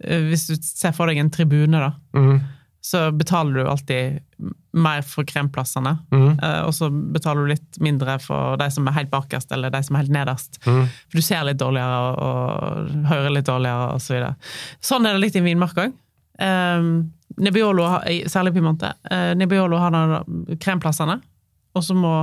eh, 0.04 0.24
hvis 0.30 0.48
du 0.48 0.56
ser 0.64 0.96
for 0.96 1.12
deg 1.12 1.20
en 1.20 1.34
tribune 1.36 1.84
da, 1.84 1.92
Mhm. 2.16 2.40
Så 2.86 3.08
betaler 3.18 3.56
du 3.64 3.70
alltid 3.72 4.20
mer 4.78 5.02
for 5.08 5.26
kremplassene, 5.26 5.96
Mm. 6.14 6.36
eh, 6.44 6.62
og 6.68 6.74
så 6.76 6.90
betaler 6.92 7.42
du 7.48 7.54
litt 7.54 7.80
mindre 7.82 8.20
for 8.22 8.58
de 8.62 8.68
som 8.72 8.86
er 8.88 8.94
helt 9.00 9.10
bakerst, 9.10 9.52
eller 9.56 9.72
de 9.74 9.82
som 9.88 9.96
er 9.96 10.04
helt 10.04 10.14
nederst. 10.14 10.60
Mm. 10.68 10.84
For 11.10 11.18
du 11.18 11.22
ser 11.26 11.44
litt 11.48 11.58
dårligere 11.58 12.00
og, 12.12 12.20
og 12.28 13.08
hører 13.10 13.34
litt 13.34 13.48
dårligere 13.50 13.88
og 13.96 14.04
så 14.06 14.14
videre. 14.18 14.36
Sånn 14.84 15.08
er 15.08 15.16
det 15.18 15.24
litt 15.24 15.40
i 15.40 15.46
vinmark 15.48 15.80
òg. 15.82 15.96
Um, 16.38 16.90
Nebbiolo, 17.42 17.88
særlig 18.30 18.54
Piemonte, 18.54 18.92
uh, 19.12 19.32
Nebbiolo 19.40 19.80
har 19.82 19.92
da 19.96 20.22
kremplassene, 20.62 21.18
og 21.76 21.84
så 21.84 21.96
må 21.98 22.14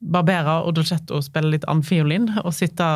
Barbera 0.00 0.62
og 0.64 0.72
Dolcetto 0.78 1.20
spille 1.24 1.52
litt 1.54 1.66
anfiolin 1.68 2.28
og 2.40 2.54
sitte 2.56 2.86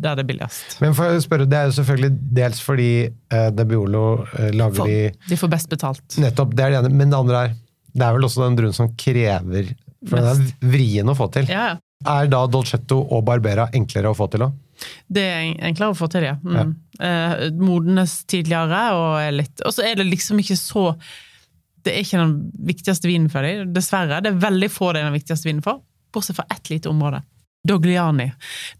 der 0.00 0.16
det 0.16 0.24
er 0.24 0.28
billigst. 0.30 0.78
Men 0.80 0.94
for 0.96 1.12
å 1.12 1.20
spørre, 1.20 1.46
det 1.48 1.58
er 1.58 1.68
jo 1.68 1.76
selvfølgelig 1.76 2.36
dels 2.38 2.62
fordi 2.64 2.92
eh, 3.10 3.50
Biolo 3.60 4.04
eh, 4.38 4.48
lager 4.56 4.80
For, 4.80 4.88
de 4.88 5.28
de 5.28 5.38
får 5.42 5.52
best 5.52 5.70
betalt. 5.72 6.16
Nettopp, 6.22 6.56
det 6.56 6.64
er 6.64 6.74
det 6.74 6.80
ene. 6.80 6.92
Men 6.96 7.12
det 7.12 7.20
andre 7.20 7.44
er 7.44 7.54
Det 7.92 8.06
er 8.06 8.16
vel 8.16 8.24
også 8.24 8.44
den 8.46 8.56
druen 8.56 8.76
som 8.76 8.92
krever 8.96 9.72
For 10.06 10.16
den 10.16 10.30
er 10.30 10.68
vrien 10.72 11.12
å 11.12 11.16
få 11.18 11.28
til. 11.34 11.50
Ja, 11.52 11.72
ja. 11.72 11.78
Er 12.08 12.30
da 12.32 12.46
Dolcetto 12.48 12.96
og 13.12 13.26
Barbera 13.28 13.66
enklere 13.76 14.08
å 14.08 14.16
få 14.16 14.30
til 14.32 14.46
òg? 14.46 14.54
Det 15.12 15.24
er 15.26 15.66
enklere 15.68 15.92
å 15.92 15.98
få 15.98 16.08
til, 16.08 16.24
ja. 16.24 16.38
Mm. 16.40 16.72
Eh, 17.04 17.42
modnes 17.60 18.22
tidligere, 18.24 18.80
og 18.96 19.18
er 19.20 19.34
litt 19.36 19.60
Og 19.64 19.74
så 19.76 19.84
er 19.84 20.00
det 20.00 20.08
liksom 20.08 20.40
ikke 20.40 20.56
så 20.56 20.82
Det 21.84 21.92
er 21.92 22.04
ikke 22.04 22.20
den 22.20 22.34
viktigste 22.70 23.08
vinen 23.08 23.28
for 23.32 23.44
dem, 23.44 23.74
dessverre. 23.76 24.22
Det 24.24 24.32
er 24.32 24.40
veldig 24.40 24.70
få 24.72 24.94
det 24.94 25.02
er 25.02 25.10
den 25.10 25.18
viktigste 25.18 25.48
vinen 25.50 25.64
for, 25.64 25.82
bortsett 26.12 26.36
fra 26.36 26.46
ett 26.50 26.70
lite 26.70 26.88
område. 26.88 27.22
Dogliani. 27.68 28.30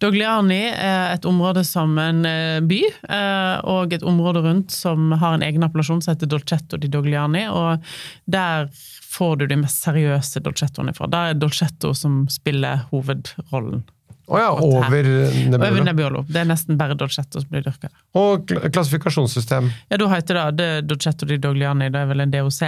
Dogliani 0.00 0.62
er 0.72 1.10
et 1.12 1.26
område 1.28 1.64
som 1.68 1.98
en 2.00 2.24
eh, 2.24 2.60
by, 2.64 2.80
eh, 2.88 3.56
og 3.68 3.92
et 3.92 4.06
område 4.06 4.40
rundt 4.46 4.72
som 4.72 5.12
har 5.12 5.36
en 5.36 5.44
egen 5.44 5.66
appellasjon 5.66 6.00
som 6.00 6.14
heter 6.14 6.30
Dolcetto 6.30 6.80
di 6.80 6.88
Dogliani, 6.88 7.44
og 7.52 7.84
der 8.24 8.70
får 9.10 9.36
du 9.36 9.46
de 9.50 9.58
mest 9.60 9.84
seriøse 9.84 10.40
dolcettoene 10.40 10.94
fra. 10.96 11.10
Der 11.12 11.34
er 11.34 11.40
Dolcetto 11.40 11.92
som 11.98 12.22
spiller 12.32 12.86
hovedrollen. 12.92 13.84
Å 14.30 14.38
ja, 14.38 14.50
over 14.54 14.86
over 14.86 15.06
Over 15.10 15.50
Nebbiolo. 15.50 15.84
Nebbiolo. 15.84 16.24
Det 16.30 16.40
er 16.40 16.48
nesten 16.48 16.78
bare 16.80 16.96
Dolcetto 16.96 17.42
som 17.42 17.50
blir 17.50 17.64
dyrka. 17.66 17.90
Og 18.16 18.52
klassifikasjonssystem. 18.70 19.72
Ja, 19.90 19.98
da 20.00 20.10
heter 20.14 20.38
det, 20.38 20.50
det 20.60 20.68
Dolcetto 20.88 21.28
di 21.28 21.40
Dogliani, 21.42 21.90
det 21.92 22.04
er 22.04 22.12
vel 22.14 22.24
en 22.24 22.32
DOC. 22.32 22.62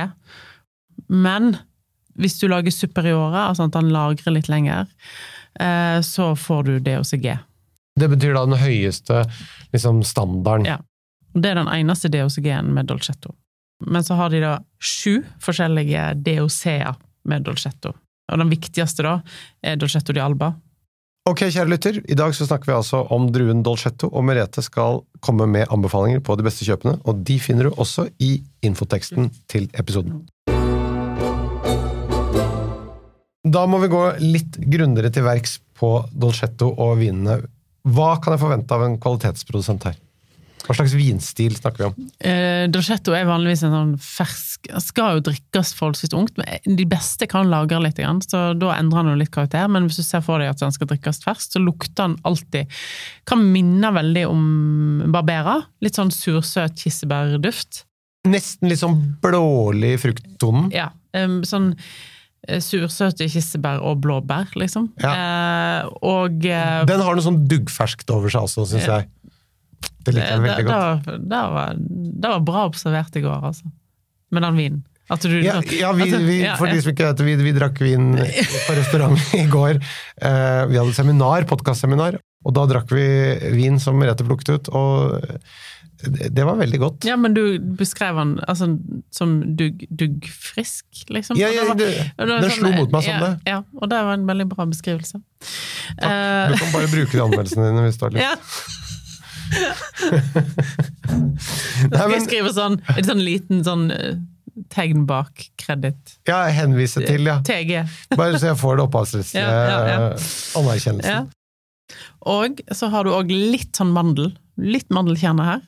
Men 1.08 1.54
hvis 2.18 2.38
du 2.40 2.48
lager 2.50 2.74
superiore, 2.74 3.48
altså 3.48 3.68
at 3.68 3.76
den 3.76 3.92
lagrer 3.94 4.34
litt 4.34 4.50
lenger, 4.52 4.88
eh, 5.60 5.98
så 6.04 6.32
får 6.36 6.68
du 6.68 6.74
DOCG. 6.84 7.28
Det 8.00 8.08
betyr 8.08 8.34
da 8.36 8.46
den 8.48 8.60
høyeste 8.60 9.22
liksom, 9.72 10.02
standarden. 10.06 10.68
Ja. 10.68 10.80
Det 11.32 11.48
er 11.48 11.60
den 11.60 11.70
eneste 11.72 12.10
DOCG-en 12.12 12.72
med 12.76 12.90
Dolcetto. 12.90 13.34
Men 13.86 14.04
så 14.04 14.16
har 14.18 14.30
de 14.30 14.42
da 14.42 14.58
sju 14.82 15.22
forskjellige 15.42 16.12
DOC-er 16.24 16.94
med 17.28 17.46
Dolcetto. 17.46 17.94
Og 18.32 18.38
den 18.40 18.52
viktigste 18.52 19.04
da 19.06 19.16
er 19.64 19.80
Dolcetto 19.80 20.14
di 20.14 20.22
Alba. 20.22 20.52
Ok, 21.28 21.44
kjære 21.54 21.70
lytter, 21.70 22.00
i 22.10 22.16
dag 22.18 22.34
så 22.34 22.48
snakker 22.48 22.66
vi 22.66 22.74
altså 22.74 23.04
om 23.14 23.28
druen 23.30 23.60
Dolcetto, 23.62 24.08
og 24.10 24.24
Merete 24.26 24.64
skal 24.66 25.04
komme 25.22 25.46
med 25.46 25.70
anbefalinger 25.70 26.18
på 26.26 26.34
de 26.34 26.46
beste 26.48 26.66
kjøpene, 26.66 26.96
og 27.06 27.22
de 27.28 27.38
finner 27.38 27.70
du 27.70 27.78
også 27.78 28.08
i 28.18 28.40
infoteksten 28.66 29.30
til 29.52 29.70
episoden. 29.78 30.24
Da 33.52 33.64
må 33.68 33.80
vi 33.82 33.90
gå 33.92 34.04
litt 34.22 34.56
grundigere 34.70 35.12
til 35.12 35.26
verks 35.26 35.58
på 35.78 35.96
Dolcetto 36.14 36.70
og 36.80 36.96
vinene. 37.02 37.40
Hva 37.82 38.14
kan 38.22 38.36
jeg 38.36 38.42
forvente 38.44 38.76
av 38.76 38.86
en 38.86 38.98
kvalitetsprodusent 39.02 39.88
her? 39.88 39.98
Hva 40.62 40.76
slags 40.78 40.92
vinstil 40.94 41.56
snakker 41.58 41.82
vi 41.82 41.86
om? 41.88 42.10
Eh, 42.22 42.68
Dolcetto 42.70 43.16
er 43.18 43.26
vanligvis 43.26 43.64
en 43.66 43.74
sånn 43.74 43.94
fersk 43.98 44.68
skal 44.84 45.16
jo 45.16 45.24
drikkes 45.26 45.72
forholdsvis 45.74 46.14
ungt, 46.14 46.38
men 46.38 46.76
de 46.78 46.86
beste 46.86 47.26
kan 47.30 47.50
lagre 47.50 47.80
litt, 47.82 47.98
så 48.30 48.44
da 48.54 48.76
endrer 48.76 49.00
han 49.02 49.10
jo 49.10 49.16
litt 49.18 49.32
karakter. 49.34 49.66
Men 49.66 49.88
hvis 49.88 49.98
du 49.98 50.06
ser 50.06 50.22
for 50.22 50.38
deg 50.38 50.52
at 50.52 50.62
den 50.62 50.74
skal 50.74 50.92
drikkes 50.92 51.24
ferskt, 51.24 51.56
så 51.56 51.62
lukter 51.62 52.06
den 52.06 52.16
alltid 52.28 52.70
Kan 53.26 53.42
minne 53.50 53.90
veldig 53.94 54.24
om 54.30 54.46
Barbera. 55.14 55.58
Litt 55.82 55.98
sånn 55.98 56.14
sursøt 56.14 56.78
kirsebærduft. 56.78 57.84
Nesten 58.30 58.70
litt 58.70 58.84
sånn 58.84 59.00
blålig 59.22 59.96
frukttonen. 60.04 60.70
Ja, 60.74 60.92
Eh, 61.12 61.28
sånn 61.44 61.74
sursøte 62.62 63.28
kirsebær 63.30 63.82
og 63.86 64.00
blåbær, 64.02 64.50
liksom. 64.58 64.88
Eh, 64.98 65.90
og 66.02 66.46
eh, 66.48 66.78
Den 66.88 67.02
har 67.04 67.14
noe 67.14 67.24
sånn 67.24 67.44
duggferskt 67.50 68.10
over 68.14 68.32
seg 68.32 68.48
også, 68.48 68.66
syns 68.72 68.88
jeg. 68.88 69.10
Det 70.02 70.14
liker 70.16 70.34
jeg 70.34 70.42
veldig 70.46 70.64
godt. 70.66 71.04
Det, 71.06 71.18
det, 71.30 71.42
var, 71.54 71.76
det 71.78 72.32
var 72.34 72.46
bra 72.46 72.64
observert 72.70 73.18
i 73.18 73.22
går, 73.22 73.46
altså. 73.52 73.70
Med 74.32 74.46
den 74.46 74.58
vinen. 74.58 74.82
Du, 75.22 75.28
Ja, 75.44 75.58
ja, 75.76 75.90
vi, 75.92 76.06
vi, 76.08 76.38
ja, 76.40 76.54
for 76.56 76.70
ja. 76.70 76.74
de 76.74 76.82
som 76.82 76.92
ikke 76.94 77.04
vet 77.04 77.18
det, 77.20 77.24
vi, 77.26 77.34
vi 77.44 77.52
drakk 77.52 77.80
vin 77.84 78.14
på 78.16 78.76
restaurant 78.78 79.26
i 79.42 79.44
går. 79.50 79.76
Eh, 79.78 80.62
vi 80.70 80.78
hadde 80.80 80.94
seminar, 80.96 81.44
podkastseminar, 81.50 82.16
og 82.46 82.54
da 82.56 82.64
drakk 82.70 82.94
vi 82.94 83.04
vin 83.52 83.76
som 83.82 83.98
Merete 84.00 84.24
plukket 84.26 84.54
ut, 84.54 84.72
og 84.72 85.20
det, 86.02 86.44
var 86.44 86.56
veldig 86.58 86.78
godt. 86.82 87.04
Ja, 87.06 87.16
men 87.16 87.34
du 87.36 87.58
beskrev 87.78 88.16
den 88.18 88.32
altså, 88.48 88.68
som 89.14 89.34
dugg, 89.56 89.84
duggfrisk, 89.90 90.84
liksom. 91.14 91.36
Ja, 91.38 91.48
ja, 91.54 91.62
det 91.62 91.68
var- 91.68 91.78
det, 91.78 91.90
det 92.18 92.26
den 92.42 92.50
slo 92.56 92.72
mot 92.74 92.90
meg 92.92 93.02
som 93.06 93.12
ja, 93.14 93.20
det. 93.20 93.32
Ja, 93.52 93.60
og 93.80 93.90
det 93.92 94.00
var 94.08 94.14
en 94.18 94.26
veldig 94.26 94.48
bra 94.54 94.66
beskrivelse. 94.66 95.20
Du 95.22 96.06
Eh, 96.06 96.56
kan 96.58 96.72
bare 96.72 96.88
bruke 96.92 97.12
de 97.12 97.22
anmeldelsene 97.22 97.68
dine 97.70 97.82
hvis 97.88 97.98
du 97.98 98.04
har 98.06 98.14
lyst. 98.16 98.22
ja, 98.22 98.36
Nei, 101.92 101.96
skal 101.98 102.14
jeg 102.16 102.24
skrive 102.26 102.52
sånn, 102.56 102.78
et 102.96 103.06
sånn 103.08 103.20
liten 103.22 103.62
sånn 103.66 103.88
eh, 103.94 104.14
tegn 104.72 105.04
bak 105.08 105.46
kreditt. 105.60 106.16
ja, 106.28 106.42
henvise 106.54 107.02
til, 107.04 107.26
ja. 107.28 107.38
TG. 107.46 107.82
Bare 108.18 108.38
så 108.40 108.50
jeg 108.52 108.58
får 108.60 108.78
det 108.80 108.86
opphavsrettslige 108.88 109.44
Ja, 109.44 109.64
ja, 109.68 109.80
ja. 109.88 110.10
eh, 110.12 110.30
anerkjennelsen. 110.60 111.30
Og 112.32 112.62
så 112.72 112.88
har 112.92 113.04
du 113.04 113.10
òg 113.16 113.32
litt 113.32 113.74
sånn 113.76 113.92
mandel. 113.92 114.30
Litt 114.60 114.88
mandelkjerne 114.94 115.44
her. 115.48 115.60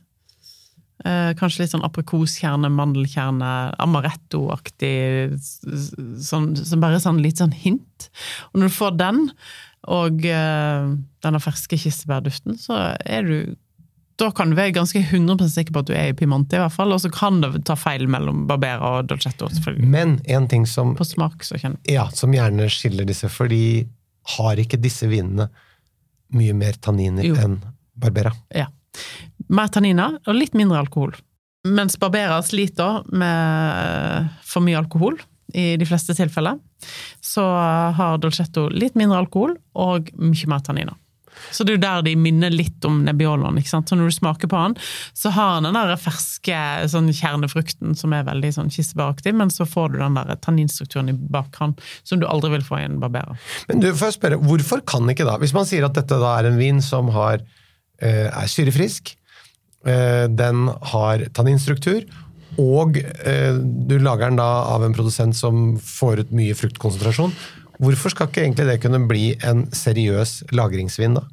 Eh, 1.05 1.35
kanskje 1.37 1.65
litt 1.65 1.75
sånn 1.75 1.85
aprikoskjerne, 1.85 2.71
mandelkjerne, 2.73 3.51
amaretto-aktig. 3.85 5.35
Sånn, 6.25 6.55
som 6.57 6.81
bare 6.81 7.03
sånn 7.03 7.21
litt 7.25 7.43
sånn 7.43 7.53
hint. 7.53 8.09
Og 8.53 8.63
når 8.63 8.73
du 8.73 8.77
får 8.79 8.97
den, 9.01 9.27
og 9.85 10.25
uh, 10.25 10.95
denne 11.21 11.41
ferske 11.45 11.77
kirsebærduften, 11.77 12.57
så 12.57 12.79
er 13.05 13.29
du 13.29 13.37
da 14.17 14.29
kan 14.31 14.53
du 14.53 14.57
være 14.57 14.77
ganske 14.77 15.01
100 15.03 15.49
sikker 15.51 15.75
på 15.75 15.83
at 15.83 15.89
du 15.89 15.95
er 15.99 16.13
i 16.13 16.15
Pimante, 16.17 16.55
i 16.55 16.63
hvert 16.63 16.73
fall. 16.73 16.93
Og 16.95 17.01
så 17.03 17.11
kan 17.13 17.41
det 17.43 17.65
ta 17.67 17.75
feil 17.75 18.07
mellom 18.11 18.45
Barbera 18.47 19.01
og 19.01 19.09
Dolcetto. 19.11 19.49
Men 19.83 20.21
en 20.31 20.47
ting 20.49 20.69
som, 20.71 20.93
På 20.95 21.07
smak, 21.07 21.43
så 21.43 21.59
kjenner 21.59 21.81
ja, 21.91 22.07
som 22.15 22.33
gjerne 22.35 22.69
skiller 22.71 23.09
disse, 23.09 23.27
fordi 23.33 23.89
har 24.37 24.63
ikke 24.63 24.79
disse 24.81 25.11
vinene 25.11 25.49
mye 26.35 26.55
mer 26.57 26.79
tanniner 26.81 27.27
Jo. 27.27 27.35
enn 27.43 27.59
Barbera? 27.99 28.33
Ja. 28.55 28.69
Mer 29.49 29.71
tanniner 29.73 30.19
og 30.25 30.37
litt 30.37 30.57
mindre 30.57 30.81
alkohol. 30.85 31.15
Mens 31.65 31.97
barberer 32.01 32.43
sliter 32.45 33.05
med 33.13 34.29
for 34.45 34.65
mye 34.65 34.79
alkohol 34.81 35.17
i 35.55 35.75
de 35.81 35.87
fleste 35.89 36.17
tilfeller, 36.17 36.59
så 37.25 37.45
har 37.97 38.21
Dolcetto 38.21 38.67
litt 38.73 38.97
mindre 38.99 39.23
alkohol 39.23 39.57
og 39.81 40.11
mye 40.21 40.51
mer 40.51 40.65
tanniner. 40.65 40.99
Så 41.51 41.65
det 41.65 41.73
er 41.73 41.79
jo 41.79 41.83
der 41.83 42.03
de 42.07 42.15
minner 42.19 42.53
litt 42.53 42.85
om 42.87 43.01
Nebbioloen. 43.07 43.59
ikke 43.59 43.73
sant? 43.73 43.91
Så 43.91 43.99
når 43.99 44.11
du 44.11 44.17
smaker 44.17 44.51
på 44.51 44.61
den, 44.61 44.77
så 45.19 45.33
har 45.35 45.63
den 45.65 45.75
den 45.75 45.99
ferske 46.01 46.59
sånn 46.91 47.11
kjernefrukten 47.11 47.97
som 47.99 48.15
er 48.15 48.27
veldig 48.29 48.53
sånn 48.59 48.71
kirsebæraktig, 48.75 49.35
men 49.37 49.51
så 49.53 49.67
får 49.69 49.95
du 49.95 49.99
den 50.03 50.19
der 50.19 50.39
tanninstrukturen 50.45 51.11
i 51.11 51.17
bakhånd 51.17 51.81
som 52.07 52.23
du 52.23 52.29
aldri 52.31 52.55
vil 52.57 52.67
få 52.67 52.81
i 52.81 52.87
en 52.87 53.01
barberer. 53.03 53.41
Men 53.71 53.83
du, 53.83 53.91
får 53.99 54.17
spørre, 54.19 54.41
hvorfor 54.43 54.85
kan 54.87 55.11
ikke 55.11 55.27
da, 55.29 55.37
hvis 55.43 55.57
man 55.57 55.69
sier 55.69 55.87
at 55.89 55.99
dette 55.99 56.21
da 56.23 56.37
er 56.39 56.51
en 56.51 56.61
vin 56.61 56.81
som 56.85 57.11
har, 57.15 57.43
eh, 58.01 58.31
er 58.31 58.51
syrefrisk, 58.51 59.15
eh, 59.15 59.24
den 59.85 60.69
har 60.95 61.27
tanninstruktur, 61.37 62.07
og 62.61 62.97
eh, 63.03 63.57
du 63.59 63.97
lager 63.99 64.31
den 64.31 64.39
da 64.41 64.49
av 64.71 64.85
en 64.87 64.95
produsent 64.95 65.37
som 65.37 65.77
får 65.83 66.25
ut 66.25 66.35
mye 66.39 66.55
fruktkonsentrasjon, 66.57 67.33
hvorfor 67.83 68.15
skal 68.15 68.29
ikke 68.31 68.45
egentlig 68.45 68.69
det 68.71 68.81
kunne 68.85 69.03
bli 69.11 69.33
en 69.45 69.67
seriøs 69.75 70.45
lagringsvin 70.55 71.19
da? 71.19 71.25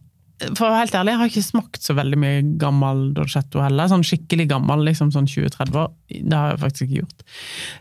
For 0.58 0.66
å 0.66 0.72
være 0.72 0.88
helt 0.88 0.96
ærlig, 0.98 1.12
jeg 1.14 1.20
har 1.20 1.30
ikke 1.30 1.44
smakt 1.46 1.84
så 1.86 1.94
veldig 1.94 2.18
mye 2.18 2.40
gammel 2.58 3.04
Dolcetto 3.14 3.62
heller. 3.62 3.92
Sånn 3.92 4.06
skikkelig 4.08 4.48
gammel, 4.50 4.82
liksom 4.88 5.12
sånn 5.14 5.28
20-30 5.30 5.78
år. 5.78 5.92
Det 6.10 6.34
har 6.34 6.56
jeg 6.56 6.62
faktisk 6.64 6.88
ikke 6.88 7.04
gjort. 7.04 7.22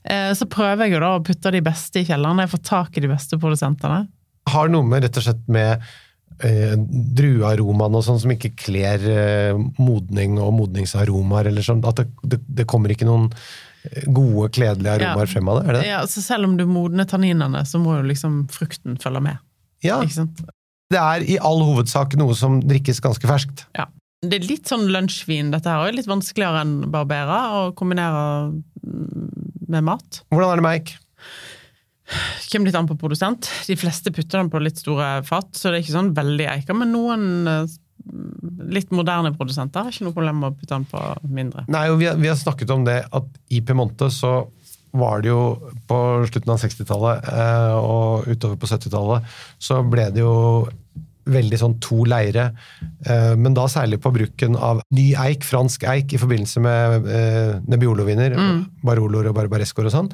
Eh, 0.04 0.28
Så 0.36 0.48
prøver 0.52 0.84
jeg 0.84 0.92
jo 0.98 1.00
da 1.06 1.14
å 1.16 1.22
putte 1.24 1.54
de 1.54 1.62
beste 1.64 2.02
i 2.02 2.04
kjelleren. 2.04 2.42
Jeg 2.44 2.52
får 2.52 2.62
tak 2.68 2.98
i 3.00 3.04
de 3.06 3.08
beste 3.14 3.40
produsentene. 3.40 4.02
Har 4.52 4.68
noe 4.68 4.84
med 4.84 5.06
rett 5.06 5.16
og 5.16 5.24
slett 5.24 5.48
med 5.48 5.88
eh, 6.46 6.74
druearomaen 7.20 7.96
og 7.98 8.04
sånn 8.06 8.20
som 8.22 8.32
ikke 8.34 8.52
kler 8.58 9.04
eh, 9.10 9.58
modning 9.80 10.38
og 10.42 10.52
modningsaromaer, 10.58 11.50
eller 11.52 11.66
sånn, 11.66 11.82
at 11.88 12.02
det, 12.02 12.08
det, 12.22 12.40
det 12.60 12.66
kommer 12.70 12.92
ikke 12.94 13.08
noen 13.08 13.28
eh, 13.32 14.06
gode, 14.08 14.50
kledelige 14.56 14.96
aromaer 14.98 15.26
Ja. 15.26 15.32
frem 15.34 15.50
av 15.52 15.60
det? 15.60 15.68
Er 15.68 15.78
det? 15.78 15.84
Ja, 15.90 16.00
så 16.10 16.24
selv 16.24 16.48
om 16.50 16.56
du 16.60 16.66
modner 16.68 17.08
tanninene, 17.10 17.64
så 17.68 17.80
må 17.82 17.98
jo 18.00 18.08
liksom 18.10 18.42
frukten 18.52 18.98
følge 19.02 19.22
med. 19.30 19.42
Ja. 19.86 20.00
Ikke 20.04 20.18
sant? 20.22 20.42
Det 20.90 20.98
er 20.98 21.22
i 21.22 21.36
all 21.38 21.60
hovedsak 21.62 22.16
noe 22.18 22.34
som 22.34 22.58
drikkes 22.66 22.98
ganske 23.04 23.28
ferskt. 23.30 23.66
Ja. 23.78 23.86
Det 24.20 24.36
er 24.36 24.48
litt 24.50 24.68
sånn 24.68 24.82
lunsjvin, 24.92 25.48
dette 25.54 25.70
her, 25.70 25.86
og 25.88 25.94
litt 25.96 26.08
vanskeligere 26.10 26.60
enn 26.66 26.72
Barbera 26.92 27.38
å 27.56 27.60
kombinere 27.78 28.50
mm, 28.50 29.70
med 29.72 29.86
mat. 29.86 30.18
Hvordan 30.28 30.50
er 30.50 30.60
det 30.60 30.64
med 30.66 30.76
eik? 30.80 30.90
Kommer 32.50 32.70
litt 32.70 32.78
an 32.78 32.88
på 32.90 32.98
produsent. 33.00 33.50
De 33.68 33.76
fleste 33.78 34.12
putter 34.14 34.40
den 34.40 34.50
på 34.52 34.62
litt 34.62 34.80
store 34.82 35.20
fat, 35.26 35.52
så 35.54 35.70
det 35.70 35.78
er 35.80 35.84
ikke 35.84 35.98
sånn 35.98 36.14
veldig 36.16 36.48
eika. 36.56 36.76
Men 36.76 36.92
noen 36.94 37.26
eh, 37.50 37.76
litt 38.74 38.92
moderne 38.94 39.32
produsenter 39.36 39.84
har 39.84 39.94
ikke 39.94 40.08
noe 40.08 40.16
problem 40.16 40.40
med 40.42 40.52
å 40.52 40.56
putte 40.56 40.76
den 40.76 40.88
på 40.90 41.04
mindre. 41.30 41.66
Nei, 41.70 41.86
og 41.92 42.00
vi 42.00 42.08
har, 42.10 42.18
vi 42.20 42.30
har 42.30 42.38
snakket 42.38 42.72
om 42.74 42.86
det 42.88 43.02
at 43.06 43.28
i 43.52 43.62
Piemonte 43.64 44.10
så 44.14 44.34
var 44.98 45.22
det 45.22 45.30
jo 45.30 45.42
på 45.86 45.98
slutten 46.26 46.50
av 46.54 46.62
60-tallet 46.62 47.28
eh, 47.30 47.74
og 47.78 48.30
utover 48.30 48.58
på 48.58 48.70
70-tallet, 48.70 49.34
så 49.62 49.82
ble 49.86 50.08
det 50.14 50.24
jo 50.24 50.34
veldig 51.30 51.58
sånn 51.60 51.76
to 51.84 52.02
leire, 52.08 52.48
eh, 53.06 53.32
men 53.38 53.54
da 53.54 53.68
særlig 53.70 54.00
på 54.02 54.10
bruken 54.14 54.56
av 54.58 54.80
ny 54.96 55.12
eik, 55.28 55.46
fransk 55.46 55.84
eik, 55.92 56.16
i 56.16 56.20
forbindelse 56.20 56.62
med 56.64 57.06
eh, 57.06 57.52
Nebbiolo-viner, 57.70 58.34
Baroloer 58.86 59.30
og 59.30 59.36
Barbarescoer 59.38 59.90
og 59.90 59.94
sånn, 59.94 60.10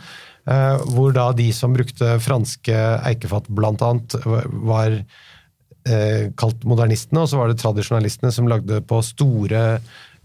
hvor 0.47 1.15
da 1.17 1.31
de 1.35 1.49
som 1.55 1.73
brukte 1.75 2.17
franske 2.23 2.77
eikefat 3.09 3.49
annet, 3.51 4.15
var 4.67 4.93
eh, 4.95 6.29
kalt 6.39 6.63
modernistene, 6.65 7.25
og 7.25 7.31
så 7.31 7.41
var 7.41 7.51
det 7.51 7.59
tradisjonalistene 7.63 8.33
som 8.35 8.49
lagde 8.51 8.81
på 8.87 9.01
store 9.03 9.65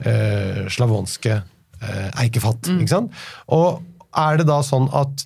eh, 0.05 0.61
slavonske 0.69 1.33
eh, 1.81 2.09
eikefat. 2.25 2.69
Ikke 2.77 2.93
sant? 2.93 3.11
Og 3.49 3.81
er 4.17 4.37
det 4.41 4.47
da 4.49 4.61
sånn 4.65 4.89
at 4.93 5.25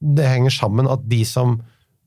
det 0.00 0.28
henger 0.28 0.52
sammen 0.54 0.88
at 0.90 1.02
de 1.08 1.24
som 1.28 1.58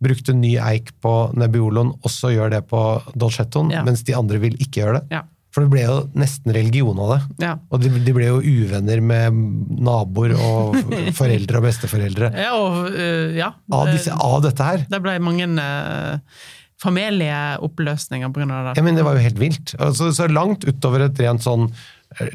brukte 0.03 0.34
ny 0.36 0.58
eik 0.60 0.91
på 1.03 1.12
Nebbioloen, 1.39 1.93
også 2.03 2.34
gjør 2.34 2.50
det 2.58 2.63
på 2.67 2.79
Dolcettoen, 3.15 3.72
Ja. 3.72 3.84
mens 3.88 4.03
de 4.03 4.15
andre 4.17 4.38
vil 4.41 4.58
ikke 4.60 4.82
gjøre 4.82 5.00
det? 5.00 5.08
Ja. 5.15 5.22
For 5.53 5.62
det 5.62 5.69
ble 5.69 5.83
jo 5.86 5.98
nesten 6.17 6.53
religion 6.55 6.98
av 6.98 7.13
det. 7.13 7.19
Ja. 7.45 7.53
Og 7.69 7.83
de, 7.83 7.91
de 8.01 8.15
ble 8.15 8.25
jo 8.31 8.41
uvenner 8.41 9.03
med 9.05 9.38
naboer 9.86 10.33
og 10.33 10.79
foreldre 11.19 11.62
og 11.62 11.67
besteforeldre 11.67 12.31
Ja, 12.33 12.51
og 12.57 12.89
uh, 12.89 13.29
ja. 13.38 13.53
av, 13.69 13.91
disse, 13.93 14.17
av 14.17 14.39
dette 14.45 14.69
her. 14.72 14.86
Det 14.89 15.01
ble 15.03 15.13
mange 15.22 15.45
uh, 15.53 16.39
familieoppløsninger 16.81 18.27
av 18.27 18.33
det. 18.33 18.77
Ja, 18.79 18.86
men 18.86 18.98
Det 18.98 19.05
var 19.05 19.17
jo 19.17 19.25
helt 19.27 19.41
vilt. 19.41 19.75
Altså, 19.77 20.10
så 20.15 20.27
langt 20.27 20.65
utover 20.65 21.05
et 21.05 21.22
rent 21.22 21.45
sånn 21.45 21.69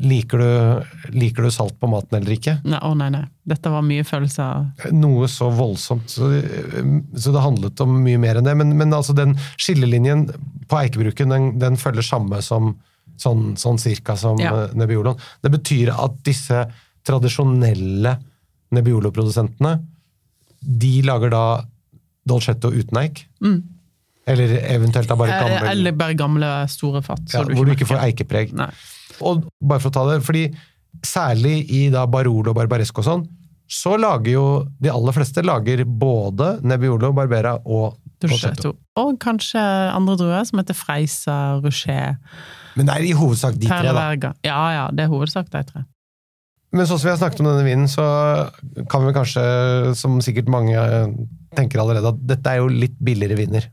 Liker 0.02 0.40
du, 0.42 1.12
liker 1.14 1.44
du 1.46 1.52
salt 1.54 1.76
på 1.78 1.86
maten 1.86 2.16
eller 2.18 2.34
ikke? 2.34 2.56
Nei, 2.66 2.80
å 2.82 2.96
nei, 2.98 3.12
nei. 3.14 3.20
Dette 3.46 3.70
var 3.70 3.84
mye 3.86 4.02
følelser. 4.02 4.72
Noe 4.90 5.28
så 5.30 5.52
voldsomt. 5.54 6.10
Så, 6.10 6.32
så 7.14 7.34
det 7.34 7.44
handlet 7.44 7.78
om 7.84 7.92
mye 8.02 8.18
mer 8.18 8.40
enn 8.40 8.48
det. 8.48 8.56
Men, 8.58 8.74
men 8.80 8.96
altså 8.96 9.14
den 9.14 9.36
skillelinjen 9.54 10.26
på 10.66 10.80
Eikebruken, 10.80 11.30
den, 11.30 11.46
den 11.62 11.78
følger 11.78 12.02
samme 12.08 12.42
som 12.42 12.72
sånn, 13.18 13.54
sånn 13.58 13.78
cirka 13.82 14.16
som 14.16 14.38
Ja. 14.40 14.52
eh, 14.64 14.74
Nebbioloen. 14.78 15.18
Det 15.42 15.50
betyr 15.52 15.90
at 15.94 16.22
disse 16.24 16.64
tradisjonelle 17.04 18.16
Nebbiolo-produsentene, 18.74 19.78
de 20.60 21.02
lager 21.06 21.30
da 21.32 21.42
Dolcetto 22.28 22.70
uten 22.74 22.98
eik. 23.00 23.22
Eller 24.28 24.58
eventuelt 24.74 25.08
bare 25.16 25.32
gamle 25.40 25.70
Eller 25.70 25.92
bare 25.96 26.14
gamle, 26.18 26.50
store 26.68 27.00
fat. 27.02 27.20
ja, 27.32 27.42
Hvor 27.44 27.64
du 27.64 27.72
ikke 27.72 27.86
får 27.88 28.02
eikepreg. 28.10 28.52
Nei. 28.52 28.68
Og 29.24 29.46
bare 29.62 29.80
for 29.80 29.88
å 29.90 29.92
ta 29.96 30.04
det, 30.12 30.22
fordi 30.26 30.54
særlig 31.02 31.70
i 31.70 31.88
da 31.90 32.04
Barolo 32.06 32.50
og 32.52 32.56
Barbaresco 32.58 33.00
og 33.00 33.06
sånn, 33.06 33.24
så 33.68 33.96
lager 34.00 34.30
jo 34.32 34.44
de 34.80 34.88
aller 34.92 35.12
fleste 35.12 35.42
lager 35.44 35.82
både 35.84 36.60
Nebbiolo, 36.62 37.12
Barbera 37.16 37.56
og 37.64 37.96
Dolcetto. 38.22 38.74
Og 38.98 39.18
kanskje 39.22 39.60
andre 39.94 40.16
druer, 40.18 40.46
som 40.48 40.60
heter 40.60 40.76
Freisa, 40.76 41.36
Rocher, 41.62 42.16
Men 42.78 42.88
det 42.88 42.96
er 42.96 43.06
i 43.08 43.14
hovedsak 43.18 43.58
de 43.58 43.70
tre, 43.70 43.92
da. 43.94 44.32
Ja 44.46 44.60
ja, 44.74 44.88
det 44.94 45.06
er 45.06 45.12
hovedsak 45.12 45.50
de 45.52 45.62
tre. 45.66 45.84
Men 46.74 46.84
sånn 46.84 46.98
som 47.00 47.08
vi 47.08 47.14
har 47.14 47.20
snakket 47.20 47.40
om 47.40 47.48
denne 47.48 47.64
vinen, 47.64 47.88
så 47.88 48.04
kan 48.92 49.06
vi 49.06 49.14
kanskje, 49.16 49.44
som 49.96 50.18
sikkert 50.24 50.50
mange 50.52 50.76
eh, 50.76 51.14
tenker 51.56 51.80
allerede, 51.80 52.12
at 52.12 52.26
dette 52.34 52.52
er 52.52 52.60
jo 52.60 52.68
litt 52.68 52.98
billigere 53.00 53.38
viner. 53.38 53.70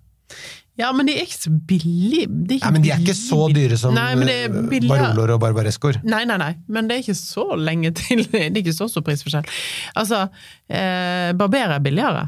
Ja, 0.76 0.90
men 0.92 1.08
de 1.08 1.14
er 1.16 1.24
ikke 1.24 1.40
så 1.40 1.52
billige. 1.68 2.28
De 2.28 2.58
er 2.58 2.66
Ja, 2.66 2.72
men 2.76 2.84
de 2.84 2.92
er 2.92 3.04
ikke 3.04 3.16
så 3.16 3.46
dyre 3.56 3.78
som 3.80 3.96
Nei, 3.96 4.10
men 4.20 4.28
det 4.28 4.38
eh. 4.50 4.88
Baroloer 4.90 5.36
og 5.38 5.40
Barbarescoer. 5.44 6.02
Nei, 6.04 6.26
nei, 6.28 6.36
nei, 6.40 6.52
men 6.68 6.90
det 6.90 6.98
er 6.98 7.06
ikke 7.06 7.16
så 7.20 7.46
lenge 7.56 7.94
til. 7.96 8.26
Det 8.32 8.42
er 8.50 8.60
ikke 8.60 8.76
så 8.76 8.90
stor 8.92 9.04
prisforskjell. 9.08 9.48
Altså, 9.96 10.26
eh, 10.68 11.32
Barbera 11.40 11.80
er 11.80 11.84
billigere. 11.84 12.26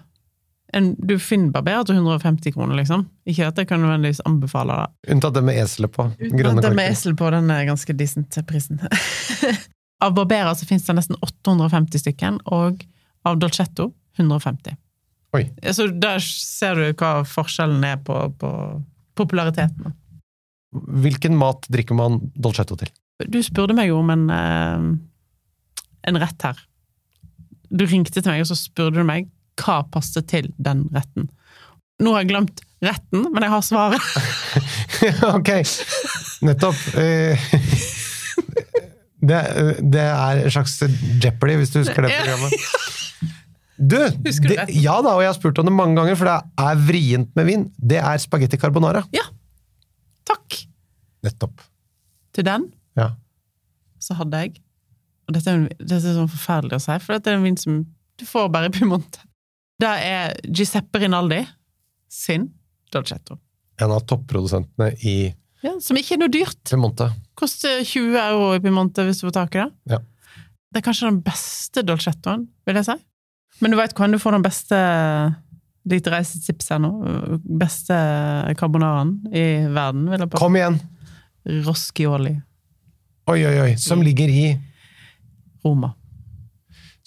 En, 0.77 0.91
du 1.00 1.15
finner 1.22 1.50
Barbera 1.55 1.81
til 1.88 1.98
150 1.98 2.53
kroner, 2.53 2.77
liksom. 2.77 3.07
Ikke 3.29 3.48
at 3.50 3.57
jeg 3.57 3.69
kan 3.69 3.81
nødvendigvis 3.81 4.22
anbefale 4.29 4.75
det. 4.77 5.13
Unntatt 5.15 5.38
det 5.38 5.43
med 5.48 5.57
eselet 5.57 5.93
på. 5.96 6.05
Unntatt 6.13 6.62
det 6.67 6.74
med 6.77 6.91
esel 6.91 7.15
på, 7.17 7.29
den 7.34 7.50
er 7.53 7.65
ganske 7.69 7.96
decent 7.98 8.38
prisen. 8.50 8.81
av 10.05 10.13
Barbera 10.17 10.53
så 10.55 10.67
finnes 10.69 10.86
det 10.86 10.98
nesten 11.00 11.17
850 11.25 12.03
stykken, 12.03 12.41
og 12.46 12.84
av 13.25 13.39
Dolcetto 13.41 13.89
150. 14.19 14.77
Oi. 15.38 15.48
Så 15.74 15.89
der 15.91 16.22
ser 16.24 16.77
du 16.79 16.86
hva 16.98 17.12
forskjellen 17.27 17.84
er 17.86 17.98
på, 18.05 18.19
på 18.39 18.51
populariteten. 19.17 19.96
Hvilken 21.03 21.36
mat 21.39 21.65
drikker 21.74 21.98
man 21.98 22.19
Dolcetto 22.36 22.77
til? 22.79 22.91
Du 23.25 23.39
spurte 23.41 23.75
meg 23.77 23.89
jo 23.89 24.01
om 24.03 24.12
en, 24.13 24.27
eh, 24.29 24.86
en 26.12 26.22
rett 26.22 26.46
her. 26.46 26.60
Du 27.67 27.84
ringte 27.89 28.13
til 28.13 28.29
meg, 28.29 28.43
og 28.46 28.51
så 28.51 28.60
spurte 28.60 29.01
du 29.01 29.07
meg 29.07 29.31
hva 29.61 29.81
passer 29.91 30.25
til 30.29 30.51
den 30.57 30.85
retten. 30.95 31.29
Nå 32.03 32.13
har 32.13 32.23
jeg 32.23 32.31
glemt 32.31 32.61
retten, 32.85 33.25
men 33.33 33.45
jeg 33.45 33.53
har 33.53 33.63
svaret. 33.65 34.09
ok, 35.37 35.53
nettopp. 36.45 36.83
Eh, 37.01 37.47
Det, 39.17 39.37
det 39.81 40.03
er 40.03 40.43
en 40.43 40.53
slags 40.53 40.75
Jeopardy, 41.23 41.55
hvis 41.57 41.71
du 41.73 41.79
husker 41.81 42.05
det 42.05 42.19
programmet. 42.21 42.53
Du, 43.77 43.93
det, 43.93 44.55
ja 44.73 44.95
da, 45.05 45.11
og 45.13 45.19
jeg 45.21 45.29
har 45.29 45.35
spurt 45.37 45.59
om 45.61 45.67
det 45.67 45.73
mange 45.77 45.93
ganger, 45.99 46.15
for 46.17 46.25
det 46.25 46.63
er 46.65 46.79
vrient 46.81 47.35
med 47.37 47.45
vin. 47.45 47.65
Det 47.77 47.99
er 48.01 48.17
spagetti 48.17 48.57
carbonara. 48.57 49.03
Ja. 49.13 49.21
Takk 50.25 50.55
Nettopp. 51.27 51.61
til 52.33 52.47
den. 52.47 52.65
Ja. 52.97 53.11
Så 54.01 54.17
hadde 54.17 54.39
jeg 54.41 54.55
Og 55.27 55.35
dette 55.37 55.53
er, 55.53 55.67
dette 55.77 55.99
er 55.99 56.17
sånn 56.17 56.31
forferdelig 56.31 56.79
å 56.79 56.83
si, 56.87 56.97
for 57.03 57.19
dette 57.19 57.29
er 57.29 57.37
en 57.37 57.45
vin 57.45 57.59
som 57.61 57.77
du 58.17 58.25
får 58.25 58.49
bare 58.49 58.71
i 58.71 58.73
Piemonte. 58.73 59.21
Det 59.81 59.89
er 60.10 60.38
Giuseppe 60.50 61.01
Rinaldi 61.03 61.43
sin 62.10 62.48
Dolcetto. 62.93 63.38
En 63.81 63.93
av 63.93 64.05
topprodusentene 64.10 64.93
i 65.05 65.17
Ja, 65.65 65.74
som 65.81 65.98
ikke 66.00 66.15
er 66.15 66.22
noe 66.22 66.34
dyrt. 66.34 66.60
Piemonte. 66.69 67.10
Koster 67.38 67.84
20 67.86 68.15
euro 68.22 68.53
i 68.55 68.62
Piemonte 68.63 69.05
hvis 69.05 69.22
du 69.22 69.27
får 69.27 69.36
tak 69.38 69.57
i 69.57 69.62
det. 69.63 69.69
Ja. 69.93 70.00
Det 70.72 70.81
er 70.81 70.86
kanskje 70.86 71.10
den 71.12 71.22
beste 71.25 71.84
dolcettoen, 71.86 72.48
vil 72.67 72.79
jeg 72.79 72.88
si. 72.89 72.98
Men 73.62 73.73
du 73.73 73.78
veit 73.80 73.93
hvordan 73.95 74.13
du 74.13 74.21
får 74.21 74.38
den 74.38 74.45
beste 74.45 74.80
lite 75.88 76.12
reisetips 76.13 76.69
her 76.73 76.82
nå? 76.84 76.91
Beste 77.62 77.95
carbonaraen 78.60 79.15
i 79.32 79.45
verden, 79.73 80.08
vil 80.12 80.25
jeg 80.25 80.32
på. 80.34 80.41
Kom 80.41 80.58
igjen! 80.60 80.82
Roscioli 81.63 82.34
Oi, 83.28 83.39
oi, 83.43 83.56
oi. 83.60 83.71
Som 83.80 84.01
ligger 84.04 84.32
i 84.32 84.43
Roma. 85.63 85.89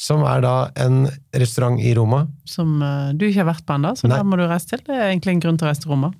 Som 0.01 0.23
er 0.25 0.41
da 0.41 0.55
en 0.81 1.05
restaurant 1.37 1.77
i 1.81 1.93
Roma. 1.95 2.25
Som 2.49 2.81
eh, 2.81 3.13
du 3.13 3.27
ikke 3.29 3.43
har 3.43 3.51
vært 3.53 3.67
på 3.69 3.77
ennå, 3.77 3.93
så 3.99 4.09
Nei. 4.09 4.17
der 4.17 4.25
må 4.25 4.41
du 4.41 4.47
reise 4.49 4.73
til. 4.73 4.81
Det 4.87 4.97
er 4.97 5.11
egentlig 5.11 5.37
en 5.37 5.43
grunn 5.45 5.61
til 5.61 5.69
å 5.69 5.73
reise 5.73 5.85
til 5.85 5.93
Roma. 5.93 6.13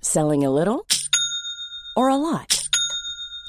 Selling 0.00 0.44
a 0.44 0.50
little 0.50 0.86
or 1.96 2.08
a 2.08 2.16
lot? 2.16 2.60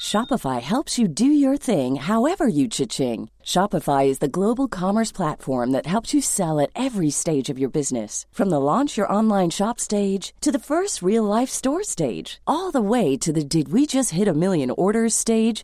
Shopify 0.01 0.59
helps 0.61 0.97
you 0.97 1.07
do 1.07 1.25
your 1.25 1.57
thing 1.57 1.95
however 1.95 2.47
you 2.47 2.67
cha-ching. 2.67 3.29
Shopify 3.43 4.07
is 4.07 4.17
the 4.19 4.27
global 4.27 4.67
commerce 4.67 5.11
platform 5.11 5.71
that 5.71 5.85
helps 5.85 6.13
you 6.13 6.21
sell 6.21 6.59
at 6.59 6.71
every 6.75 7.11
stage 7.11 7.49
of 7.49 7.59
your 7.59 7.69
business. 7.69 8.25
From 8.31 8.49
the 8.49 8.59
launch 8.59 8.97
your 8.97 9.11
online 9.11 9.51
shop 9.51 9.79
stage 9.79 10.33
to 10.41 10.51
the 10.51 10.65
first 10.71 11.01
real 11.01 11.23
life 11.23 11.49
store 11.49 11.83
stage, 11.83 12.41
all 12.47 12.71
the 12.71 12.81
way 12.81 13.15
to 13.17 13.31
the 13.31 13.43
did 13.43 13.71
we 13.71 13.85
just 13.85 14.11
hit 14.11 14.27
a 14.27 14.33
million 14.33 14.71
orders 14.71 15.13
stage. 15.13 15.63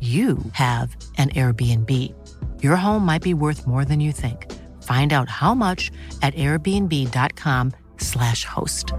you 0.00 0.38
have 0.52 0.96
an 1.18 1.30
Airbnb. 1.30 1.90
Your 2.62 2.76
home 2.76 3.06
might 3.06 3.22
be 3.22 3.34
worth 3.34 3.66
more 3.66 3.84
than 3.84 4.00
you 4.00 4.12
think. 4.12 4.52
Find 4.82 5.12
out 5.12 5.28
how 5.28 5.54
much 5.54 5.92
at 6.22 6.34
airbnb.com/slash 6.34 8.44
host. 8.44 8.92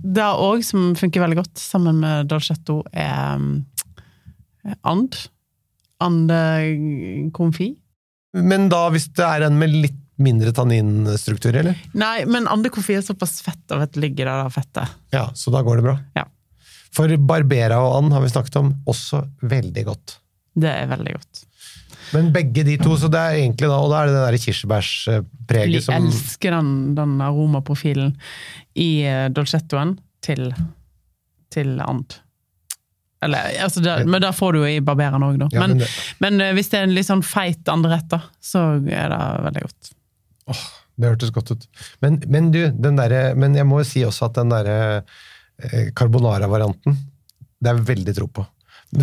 Det 0.00 0.24
òg 0.24 0.64
som 0.64 0.94
funker 0.96 1.20
veldig 1.20 1.36
godt 1.42 1.58
sammen 1.60 2.00
med 2.00 2.26
Dolcetto, 2.26 2.84
er 2.92 3.34
um, 3.36 3.66
and. 4.84 5.16
Andekonfi. 6.00 7.74
Men 8.40 8.70
da, 8.72 8.86
hvis 8.94 9.10
det 9.12 9.26
er 9.26 9.44
en 9.48 9.58
med 9.60 9.74
litt 9.74 9.98
mindre 10.20 10.52
tanninstruktur, 10.56 11.56
eller? 11.56 11.78
Nei, 11.96 12.24
men 12.28 12.48
andekonfi 12.50 12.96
er 12.96 13.04
såpass 13.04 13.38
fett 13.44 13.72
av 13.72 13.86
at 13.86 13.94
det 13.94 14.02
ligger 14.04 14.28
der 14.28 14.52
fettet. 14.52 14.96
Ja, 15.14 15.28
så 15.36 15.52
da 15.52 15.62
går 15.64 15.80
det 15.80 15.86
bra. 15.88 15.96
Ja. 16.16 16.26
For 16.94 17.12
Barbera 17.22 17.78
og 17.84 17.98
and 18.00 18.14
har 18.16 18.24
vi 18.24 18.32
snakket 18.32 18.56
om, 18.60 18.72
også 18.90 19.22
veldig 19.46 19.84
godt. 19.86 20.16
Det 20.58 20.70
er 20.70 20.88
veldig 20.90 21.14
godt. 21.18 21.44
Men 22.10 22.32
begge 22.34 22.64
de 22.66 22.74
to, 22.80 22.96
så 22.98 23.06
det 23.12 23.20
er 23.20 23.36
egentlig 23.44 23.68
da, 23.70 23.76
og 23.78 23.92
da 23.92 24.00
er 24.00 24.08
det 24.08 24.16
det 24.16 24.22
der 24.24 24.36
Jeg 24.38 24.40
kirsebærspreget 24.42 25.84
som 25.86 26.08
elsker 26.08 26.56
den, 26.56 26.72
den 26.96 27.12
aromaprofilen 27.22 28.16
i 28.74 28.88
eh, 29.06 29.28
dolcettoen 29.30 29.94
til, 30.24 30.48
til 31.54 31.76
and. 31.84 32.18
Eller, 33.22 33.52
altså 33.62 33.82
det, 33.84 33.94
men 34.08 34.22
da 34.24 34.32
får 34.32 34.56
du 34.56 34.62
jo 34.62 34.68
i 34.72 34.80
barbereren 34.82 35.22
òg, 35.22 35.38
da. 35.42 35.48
Ja, 35.54 35.66
men, 35.68 35.78
men 35.78 35.88
men, 36.24 36.42
eh, 36.42 36.54
hvis 36.56 36.72
det 36.72 36.80
er 36.80 36.88
en 36.88 36.94
litt 36.96 37.08
sånn 37.08 37.22
feit 37.26 37.68
andrerett, 37.70 38.08
da, 38.10 38.22
så 38.42 38.66
er 38.80 39.12
det 39.12 39.24
veldig 39.46 39.64
godt. 39.66 39.90
Åh, 40.50 40.68
Det 41.00 41.10
hørtes 41.12 41.34
godt 41.36 41.52
ut. 41.54 41.66
Men, 42.02 42.18
men 42.32 42.50
du, 42.50 42.62
den 42.74 42.96
derre 42.98 43.34
Men 43.38 43.54
jeg 43.54 43.68
må 43.68 43.78
jo 43.80 43.86
si 43.88 44.02
også 44.04 44.26
at 44.26 44.40
den 44.40 44.50
derre 44.52 45.04
carbonara-varianten, 45.96 46.96
det 47.60 47.70
er 47.74 47.82
veldig 47.90 48.14
tro 48.16 48.26
på. 48.40 48.46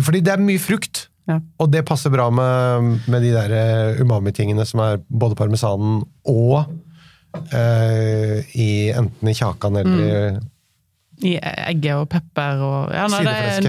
Fordi 0.04 0.20
det 0.24 0.34
er 0.34 0.42
mye 0.44 0.60
frukt, 0.60 1.06
Ja. 1.28 1.38
og 1.60 1.68
det 1.70 1.82
passer 1.84 2.08
bra 2.10 2.30
med, 2.32 3.02
med 3.12 3.20
de 3.22 3.30
der 3.34 3.52
eh, 3.52 3.98
umami-tingene 4.00 4.64
som 4.64 4.80
er 4.80 5.00
både 5.12 5.36
parmesanen 5.36 5.98
og 6.24 6.70
eh, 7.52 8.38
i 8.56 8.68
enten 8.96 9.28
i 9.28 9.34
kjakan 9.36 9.76
eller 9.82 10.38
Mm. 10.38 10.46
I 11.18 11.32
egget 11.42 11.96
og 11.98 12.06
pepper 12.12 12.60
og 12.62 12.92
ja, 12.94 13.08
nei, 13.10 13.24
det 13.26 13.32
er 13.34 13.64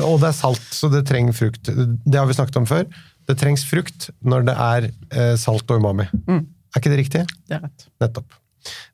Og 0.08 0.16
det 0.22 0.30
er 0.30 0.36
salt, 0.36 0.62
så 0.72 0.88
det 0.90 1.02
trenger 1.08 1.36
frukt. 1.36 1.68
Det 1.68 2.16
har 2.18 2.26
vi 2.26 2.36
snakket 2.38 2.56
om 2.56 2.66
før. 2.68 2.86
Det 3.28 3.36
trengs 3.38 3.62
frukt 3.68 4.08
når 4.24 4.46
det 4.48 4.54
er 4.56 4.86
eh, 5.12 5.34
salt 5.38 5.68
og 5.70 5.82
umami. 5.82 6.06
Mm. 6.26 6.40
Er 6.72 6.80
ikke 6.80 6.92
det 6.94 7.00
riktig? 7.02 7.22
Det 7.50 7.58
er 7.58 7.62
rett. 7.66 7.86
Nettopp. 8.00 8.32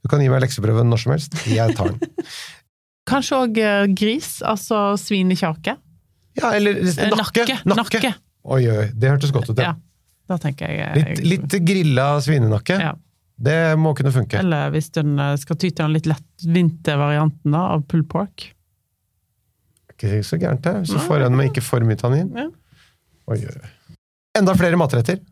Du 0.02 0.10
kan 0.12 0.22
gi 0.22 0.28
meg 0.32 0.44
lekseprøve 0.44 0.84
når 0.86 1.02
som 1.02 1.14
helst. 1.16 1.34
Jeg 1.50 1.76
tar 1.78 1.92
den. 1.94 2.14
Kanskje 3.10 3.38
òg 3.38 3.58
gris, 3.94 4.36
altså 4.42 4.92
svinekjake. 4.98 5.76
Ja, 6.36 6.52
eller 6.56 6.80
Eh, 6.82 7.10
nakke. 7.16 7.46
Nakke. 7.64 7.98
nakke. 7.98 8.14
Oi, 8.46 8.62
oi, 8.70 8.86
det 8.94 9.10
hørtes 9.10 9.32
godt 9.34 9.50
ut. 9.50 9.58
Ja. 9.62 9.74
Ja. 10.28 10.38
Jeg 10.42 10.78
eh, 10.82 10.94
Litt, 10.98 11.22
litt 11.22 11.56
grilla 11.66 12.16
svinenakke. 12.22 12.78
Ja. 12.82 12.94
Det 13.36 13.76
må 13.78 13.92
kunne 13.94 14.10
funke. 14.14 14.40
Eller 14.40 14.70
hvis 14.74 14.90
eh, 14.96 15.36
skal 15.40 15.58
ty 15.60 15.70
til 15.70 15.84
den 15.84 15.94
litt 15.94 16.08
lettvinte 16.10 16.96
varianten 16.98 17.54
da, 17.54 17.66
av 17.76 17.86
pull 17.90 18.04
pork. 18.08 18.48
Ikke 19.92 20.20
så 20.26 20.38
gærent, 20.40 20.64
det. 20.66 20.88
Så 20.90 21.00
får 21.00 21.24
en 21.26 21.36
med 21.38 21.50
ikke 21.52 21.64
for 21.64 21.84
mye 21.86 21.96
tannin. 22.00 22.32
Ja. 22.36 22.48
Oi, 23.32 23.40
oi. 23.48 23.72
Enda 24.36 24.52
flere 24.58 24.76
matretter. 24.76 25.22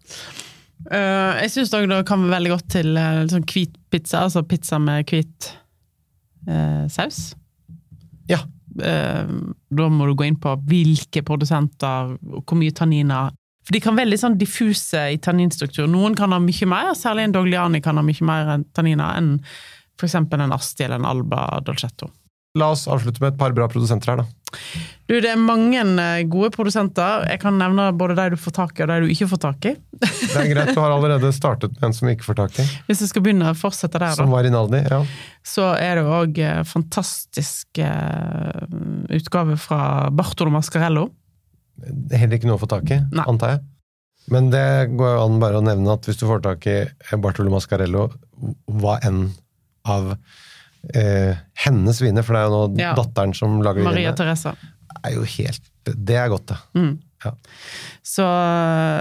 Eh, 0.90 1.42
jeg 1.44 1.52
syns 1.54 1.72
det 1.72 2.00
kan 2.08 2.24
være 2.24 2.34
veldig 2.36 2.52
godt 2.52 2.66
til 2.74 2.98
uh, 2.98 3.22
sånn 3.30 3.46
hvit 3.48 3.76
pizza, 3.92 4.24
altså 4.26 4.42
pizza 4.48 4.80
med 4.82 5.08
hvit 5.08 5.48
uh, 6.50 6.84
saus. 6.92 7.30
Ja. 8.30 8.42
Da 8.74 9.86
må 9.86 10.08
du 10.08 10.16
gå 10.18 10.26
inn 10.26 10.38
på 10.42 10.50
hvilke 10.66 11.20
produsenter, 11.22 12.16
og 12.18 12.40
hvor 12.42 12.58
mye 12.58 12.74
tanniner 12.74 13.30
For 13.62 13.76
de 13.76 13.80
kan 13.84 13.94
være 13.94 14.10
litt 14.10 14.20
sånn 14.24 14.34
diffuse 14.34 15.04
i 15.14 15.20
tanninstruktur. 15.22 15.86
Noen 15.86 16.16
kan 16.18 16.34
ha 16.34 16.40
mye 16.42 16.66
mer, 16.66 16.90
særlig 16.98 17.28
en 17.28 17.36
Dogliani 17.36 17.80
kan 17.84 18.00
ha 18.00 18.02
mye 18.02 18.26
mer 18.26 18.50
tanniner 18.74 19.14
enn 19.20 19.30
eksempel 20.04 20.42
en 20.42 20.52
Asti 20.52 20.84
eller 20.84 20.98
en 21.00 21.06
Alba 21.06 21.60
Dolcetto. 21.64 22.10
La 22.58 22.72
oss 22.74 22.88
avslutte 22.90 23.22
med 23.22 23.32
et 23.32 23.38
par 23.38 23.54
bra 23.54 23.66
produsenter 23.70 24.12
her, 24.12 24.24
da. 24.24 24.26
Du, 25.04 25.12
det 25.20 25.28
er 25.28 25.40
mange 25.40 25.82
eh, 25.82 26.22
gode 26.32 26.48
produsenter. 26.54 27.26
Jeg 27.28 27.42
kan 27.42 27.58
nevne 27.60 27.90
både 27.96 28.16
de 28.16 28.30
du 28.32 28.38
får 28.40 28.54
tak 28.56 28.78
i, 28.78 28.84
og 28.86 28.92
de 28.92 28.96
du 29.04 29.12
ikke 29.12 29.28
får 29.34 29.42
tak 29.42 29.68
i. 29.68 29.74
Det 30.00 30.30
er 30.40 30.48
greit, 30.48 30.72
du 30.72 30.80
har 30.80 30.94
allerede 30.94 31.32
startet 31.36 31.74
med 31.76 31.90
en 31.90 31.96
som 31.96 32.08
ikke 32.08 32.24
får 32.24 32.38
tak 32.40 32.56
i. 32.62 32.66
Hvis 32.88 33.04
jeg 33.04 33.12
skal 33.12 33.24
begynne 33.26 33.52
å 33.52 33.58
fortsette 33.58 34.00
der. 34.00 34.16
Som 34.16 34.32
var 34.32 34.46
Rinaldi. 34.46 34.80
Ja. 34.88 35.02
så 35.44 35.74
er 35.76 36.00
det 36.00 36.06
òg 36.08 36.40
fantastisk 36.70 37.82
eh, 37.84 38.64
utgave 39.12 39.58
fra 39.60 40.08
Bartolo 40.14 40.54
Mascarello. 40.54 41.10
Det 41.84 42.16
er 42.16 42.24
heller 42.24 42.38
ikke 42.38 42.48
noe 42.48 42.56
å 42.56 42.64
få 42.64 42.70
tak 42.70 42.88
i, 42.94 43.02
Nei. 43.12 43.28
antar 43.28 43.56
jeg. 43.56 43.64
Men 44.32 44.48
det 44.52 44.66
går 44.96 45.16
jo 45.18 45.24
an 45.26 45.40
bare 45.42 45.60
å 45.60 45.64
nevne 45.64 45.98
at 45.98 46.06
hvis 46.08 46.16
du 46.20 46.24
får 46.28 46.40
tak 46.46 46.64
i 46.70 46.78
Bartolo 47.20 47.52
Mascarello, 47.52 48.06
hva 48.72 48.96
enn 49.04 49.26
av 49.84 50.14
eh, 50.94 51.36
hennes 51.66 52.00
viner, 52.02 52.22
for 52.26 52.34
det 52.36 52.42
er 52.42 52.48
jo 52.50 52.60
nå 52.68 52.78
Ja. 52.80 52.94
datteren 52.98 53.34
som 53.34 53.60
lager 53.62 53.82
Maria 53.86 54.10
vinene, 54.12 54.16
Teresa. 54.16 54.54
er 55.04 55.12
jo 55.16 55.24
helt 55.24 55.60
Det 55.84 56.16
er 56.16 56.28
godt, 56.32 56.46
det. 56.46 56.56
Mm. 56.74 56.98
Ja. 57.24 57.30
Så, 58.02 58.24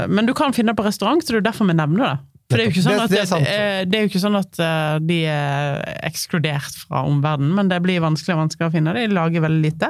men 0.10 0.26
du 0.28 0.34
kan 0.34 0.54
finne 0.56 0.72
det 0.74 0.78
på 0.80 0.86
restaurant, 0.88 1.24
så 1.24 1.34
det 1.36 1.41
er 1.43 1.50
derfor 1.52 1.67
vi 1.69 1.76
nevner 1.78 2.04
det. 2.08 2.19
For 2.52 2.60
det 2.60 2.63
er 2.65 2.67
jo 2.67 2.74
ikke 2.74 2.84
sånn 2.84 3.00
at, 3.02 3.10
det 3.10 3.22
er 3.24 3.46
eh, 3.48 3.86
det 3.88 3.98
er 3.98 4.04
jo 4.04 4.10
ikke 4.12 4.22
sånn 4.22 4.36
at 4.38 4.60
eh, 4.62 4.98
de 5.08 5.17
er 5.32 5.80
ekskludert 6.06 6.76
fra 6.84 7.02
omverdenen, 7.08 7.54
men 7.58 7.72
det 7.72 7.80
blir 7.86 8.04
vanskeligere 8.04 8.38
og 8.38 8.43
vanskeligere 8.43 8.72
å 8.72 8.76
finne. 8.76 8.93
De 9.00 9.06
lager 9.15 9.41
veldig 9.46 9.62
lite. 9.63 9.89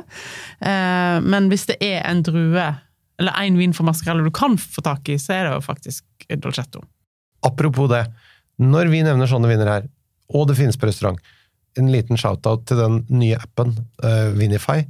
Eh, 0.61 1.17
Men 1.25 1.49
hvis 1.51 1.65
det 1.71 1.77
er 1.83 2.05
en 2.09 2.21
drue, 2.23 2.67
eller 3.19 3.41
én 3.41 3.57
vin 3.57 3.73
for 3.73 3.83
mascarello 3.89 4.23
du 4.29 4.31
kan 4.31 4.55
få 4.61 4.81
tak 4.85 5.09
i, 5.09 5.17
så 5.21 5.33
er 5.33 5.43
det 5.49 5.55
jo 5.57 5.65
faktisk 5.65 6.03
dolcetto. 6.39 6.83
Apropos 7.43 7.89
det, 7.91 8.05
når 8.61 8.89
vi 8.93 9.01
nevner 9.03 9.27
sånne 9.27 9.49
viner 9.49 9.67
her, 9.73 9.89
og 10.33 10.47
det 10.47 10.55
finnes 10.61 10.77
på 10.79 10.87
restaurant, 10.87 11.19
en 11.77 11.91
liten 11.91 12.17
shout-out 12.19 12.65
til 12.69 12.77
den 12.77 13.01
nye 13.09 13.35
appen, 13.39 13.75
uh, 14.03 14.31
Vinify. 14.37 14.83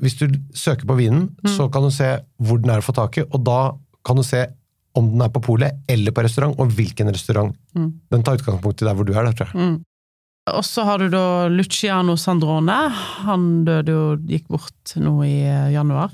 Hvis 0.00 0.14
du 0.16 0.26
søker 0.56 0.86
på 0.88 0.96
vinen, 0.96 1.30
Mm. 1.44 1.50
så 1.56 1.68
kan 1.72 1.82
du 1.82 1.90
se 1.90 2.18
hvor 2.40 2.58
den 2.62 2.70
er 2.70 2.80
å 2.80 2.86
få 2.86 2.94
tak 2.96 3.18
i, 3.18 3.24
og 3.28 3.44
da 3.44 3.72
kan 4.04 4.16
du 4.16 4.22
se 4.22 4.46
om 4.94 5.10
den 5.10 5.20
er 5.24 5.28
på 5.28 5.40
polet 5.42 5.72
eller 5.88 6.12
på 6.12 6.22
restaurant, 6.24 6.54
og 6.58 6.68
hvilken 6.72 7.08
restaurant. 7.12 7.54
Mm. 7.76 7.92
Den 8.10 8.22
tar 8.22 8.36
utgangspunkt 8.36 8.82
i 8.82 8.84
der 8.84 8.94
hvor 8.94 9.04
du 9.04 9.12
er, 9.12 9.24
da, 9.24 9.32
tror 9.32 9.52
jeg. 9.52 9.80
Og 10.50 10.64
så 10.66 10.82
har 10.82 10.98
du 10.98 11.04
da 11.06 11.46
Luciano 11.46 12.16
Sandrone. 12.18 12.74
Han 13.28 13.42
døde 13.62 13.92
jo, 13.94 14.06
gikk 14.26 14.48
bort 14.50 14.90
nå 14.98 15.12
i 15.22 15.36
eh, 15.46 15.68
januar, 15.70 16.10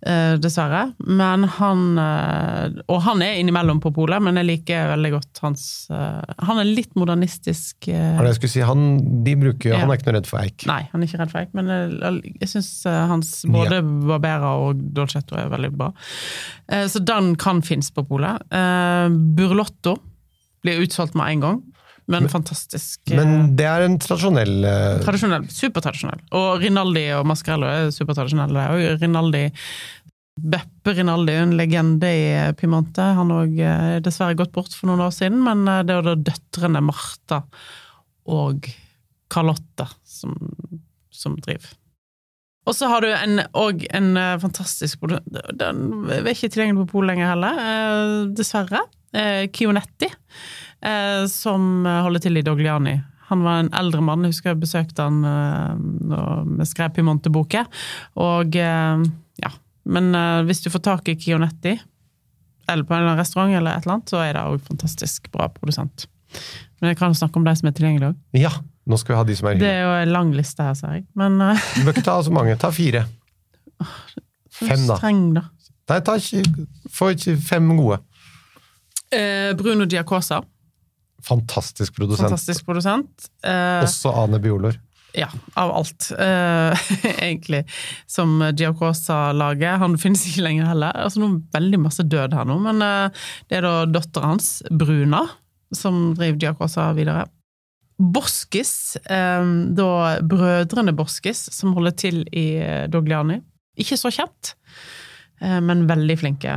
eh, 0.00 0.38
dessverre. 0.40 0.94
Men 1.04 1.44
han 1.58 1.82
eh, 2.00 2.78
Og 2.88 3.02
han 3.04 3.20
er 3.26 3.36
innimellom 3.36 3.82
på 3.84 3.92
polet, 3.98 4.24
men 4.24 4.40
jeg 4.40 4.48
liker 4.48 4.88
veldig 4.94 5.10
godt 5.18 5.42
hans 5.44 5.66
eh, 5.92 6.24
Han 6.48 6.62
er 6.62 6.70
litt 6.70 6.96
modernistisk. 6.96 7.90
eh, 7.92 8.16
det 8.16 8.30
jeg 8.32 8.38
skulle 8.40 8.54
si? 8.54 8.64
Han, 8.64 8.86
de 9.28 9.36
bruker, 9.44 9.74
Ja. 9.74 9.82
han 9.84 9.92
er 9.92 10.00
ikke 10.00 10.08
noe 10.08 10.16
redd 10.22 10.30
for 10.32 10.40
eik. 10.40 10.64
Nei, 10.72 10.80
han 10.94 11.02
er 11.04 11.10
ikke 11.12 11.20
redd 11.26 11.34
for 11.36 11.42
eik, 11.44 11.52
men 11.60 11.68
jeg, 11.74 12.34
jeg 12.40 12.52
syns 12.56 12.72
hans 13.12 13.34
Ja. 13.44 13.52
både 13.60 13.82
Barbera 14.08 14.56
og 14.64 14.80
Dolcetto 14.96 15.36
er 15.36 15.52
veldig 15.52 15.74
bra. 15.76 15.92
Eh, 16.72 16.88
Så 16.88 17.04
den 17.04 17.34
kan 17.36 17.60
finnes 17.60 17.92
på 17.92 18.08
polet. 18.08 18.40
Eh, 18.48 19.08
Burlotto 19.36 19.98
blir 20.64 20.80
utsolgt 20.80 21.12
med 21.14 21.28
en 21.36 21.40
gang, 21.50 21.62
men, 22.12 22.28
fantastisk. 22.30 23.00
eh, 23.10 23.18
Men 23.18 23.52
det 23.58 23.66
er 23.66 23.84
en 23.86 23.98
tradisjonell 24.02 24.56
uh... 24.62 25.02
Tradisjonell. 25.04 25.46
Supertradisjonell. 25.50 26.22
Og 26.38 26.62
Rinaldi 26.62 27.06
og 27.18 27.26
Mascarello 27.28 27.68
er 27.70 27.92
supertradisjonelle. 27.94 28.66
Og 28.74 29.00
Rinaldi 29.02 29.46
Beppe 30.36 30.92
Rinaldi 30.92 31.32
er 31.32 31.46
en 31.46 31.54
legende 31.56 32.08
i 32.12 32.26
Pimante, 32.60 33.00
Han 33.16 33.32
òg 33.32 33.56
er 33.64 34.02
dessverre 34.04 34.36
gått 34.36 34.52
bort 34.52 34.74
for 34.76 34.90
noen 34.90 35.06
år 35.06 35.14
siden, 35.16 35.40
men 35.46 35.64
eh, 35.70 35.82
det 35.88 35.96
er 35.96 36.04
da 36.10 36.14
døtrene 36.28 36.84
Martha 36.84 37.40
og 38.26 38.68
Carlotte 39.32 39.88
som, 40.04 40.36
som 41.14 41.38
driver. 41.40 41.72
Og 42.66 42.74
så 42.74 42.88
har 42.90 43.04
du 43.04 43.08
en, 43.14 43.40
og 43.54 43.84
en 43.94 44.08
eh, 44.18 44.36
fantastisk 44.42 45.04
Den 45.06 45.82
er 46.10 46.26
ikke 46.32 46.50
tilgjengelig 46.50 46.82
på 46.84 46.96
Polet 46.96 47.14
lenger 47.14 47.32
heller, 47.32 47.60
eh, 47.62 48.14
dessverre. 48.36 48.82
Eh, 49.16 49.46
Kionetti, 49.54 50.10
eh, 50.10 50.65
som 51.32 51.84
holder 51.84 52.22
til 52.22 52.38
i 52.38 52.44
Dogliani. 52.46 52.96
Han 53.28 53.42
var 53.42 53.60
en 53.60 53.72
eldre 53.74 54.02
mann, 54.06 54.22
jeg 54.22 54.34
husker 54.36 54.52
jeg 54.52 54.62
besøkte 54.62 55.02
han 55.02 55.24
eh, 55.26 55.78
da 56.12 56.20
vi 56.46 56.66
skrev 56.68 56.92
Pimonte-boken. 56.94 57.66
Og 58.22 58.54
eh, 58.60 59.02
ja, 59.42 59.50
men 59.90 60.14
eh, 60.14 60.42
hvis 60.46 60.62
du 60.62 60.70
får 60.70 60.84
tak 60.86 61.10
i 61.10 61.16
Kionetti, 61.18 61.74
eller 62.70 62.86
på 62.86 62.94
en 62.94 63.00
eller 63.00 63.12
annen 63.12 63.22
restaurant, 63.22 63.54
eller 63.54 63.74
et 63.74 63.86
eller 63.86 63.96
annet, 63.96 64.14
så 64.14 64.22
er 64.22 64.32
det 64.36 64.44
òg 64.46 64.62
fantastisk 64.68 65.28
bra 65.34 65.50
produsent. 65.54 66.06
Men 66.78 66.92
jeg 66.92 67.00
kan 67.00 67.14
snakke 67.18 67.40
om 67.40 67.46
de 67.46 67.54
som 67.58 67.70
er 67.70 67.76
tilgjengelige 67.78 68.12
òg. 68.12 68.22
Ja, 68.38 68.54
nå 68.86 68.98
skal 69.02 69.14
vi 69.14 69.18
ha 69.18 69.26
de 69.26 69.36
som 69.38 69.50
er 69.50 69.60
Det 69.60 69.74
er 69.74 69.82
jo 69.82 69.92
en 70.04 70.14
lang 70.14 70.32
liste 70.36 70.62
her, 70.66 70.78
ser 70.78 70.98
jeg. 71.00 71.06
Men 71.18 71.40
eh, 71.42 71.68
Du 71.74 71.82
bør 71.82 71.96
ikke 71.96 72.06
ta 72.06 72.18
så 72.22 72.34
mange, 72.34 72.54
ta 72.62 72.70
fire. 72.74 73.08
Fem, 74.56 74.86
da. 74.86 75.00
streng, 75.00 75.24
da. 75.34 75.48
Nei, 75.90 75.98
ta 76.06 76.14
ikke, 76.18 76.66
få 76.94 77.10
ikke 77.14 77.34
fem 77.42 77.74
gode. 77.78 77.98
Eh, 79.14 79.50
Bruno 79.58 79.86
Giacosa, 79.90 80.40
Fantastisk 81.26 81.94
produsent. 81.96 82.28
fantastisk 82.28 82.66
produsent. 82.68 83.30
Eh, 83.44 83.82
Også 83.84 84.12
Ane 84.24 84.38
Biolor. 84.42 84.76
Ja, 85.16 85.30
av 85.56 85.70
alt, 85.72 86.10
eh, 86.12 86.88
egentlig, 87.24 87.62
som 88.06 88.34
Giacosa-laget. 88.52 89.78
Han 89.80 89.96
finnes 89.98 90.26
ikke 90.28 90.44
lenger 90.44 90.68
heller. 90.74 90.92
Altså, 91.06 91.22
nå 91.22 91.30
er 91.30 91.38
veldig 91.56 91.80
masse 91.86 92.04
død 92.04 92.36
her 92.36 92.44
nå, 92.50 92.58
men 92.66 92.84
eh, 92.84 93.24
det 93.48 93.58
er 93.58 93.64
da 93.64 93.72
datteren 93.88 94.34
hans, 94.36 94.50
Bruna, 94.70 95.22
som 95.74 96.12
driver 96.18 96.36
Giacosa 96.44 96.90
videre. 96.98 97.24
Boskis, 97.96 98.74
eh, 99.08 99.46
da 99.78 99.88
brødrene 100.20 100.92
Boskis, 100.98 101.46
som 101.56 101.72
holder 101.78 101.96
til 101.96 102.20
i 102.36 102.44
eh, 102.60 102.84
Dogliani. 102.92 103.38
Ikke 103.80 103.96
så 103.96 104.12
kjent, 104.12 104.52
eh, 105.40 105.58
men 105.64 105.86
veldig 105.88 106.16
flinke 106.20 106.52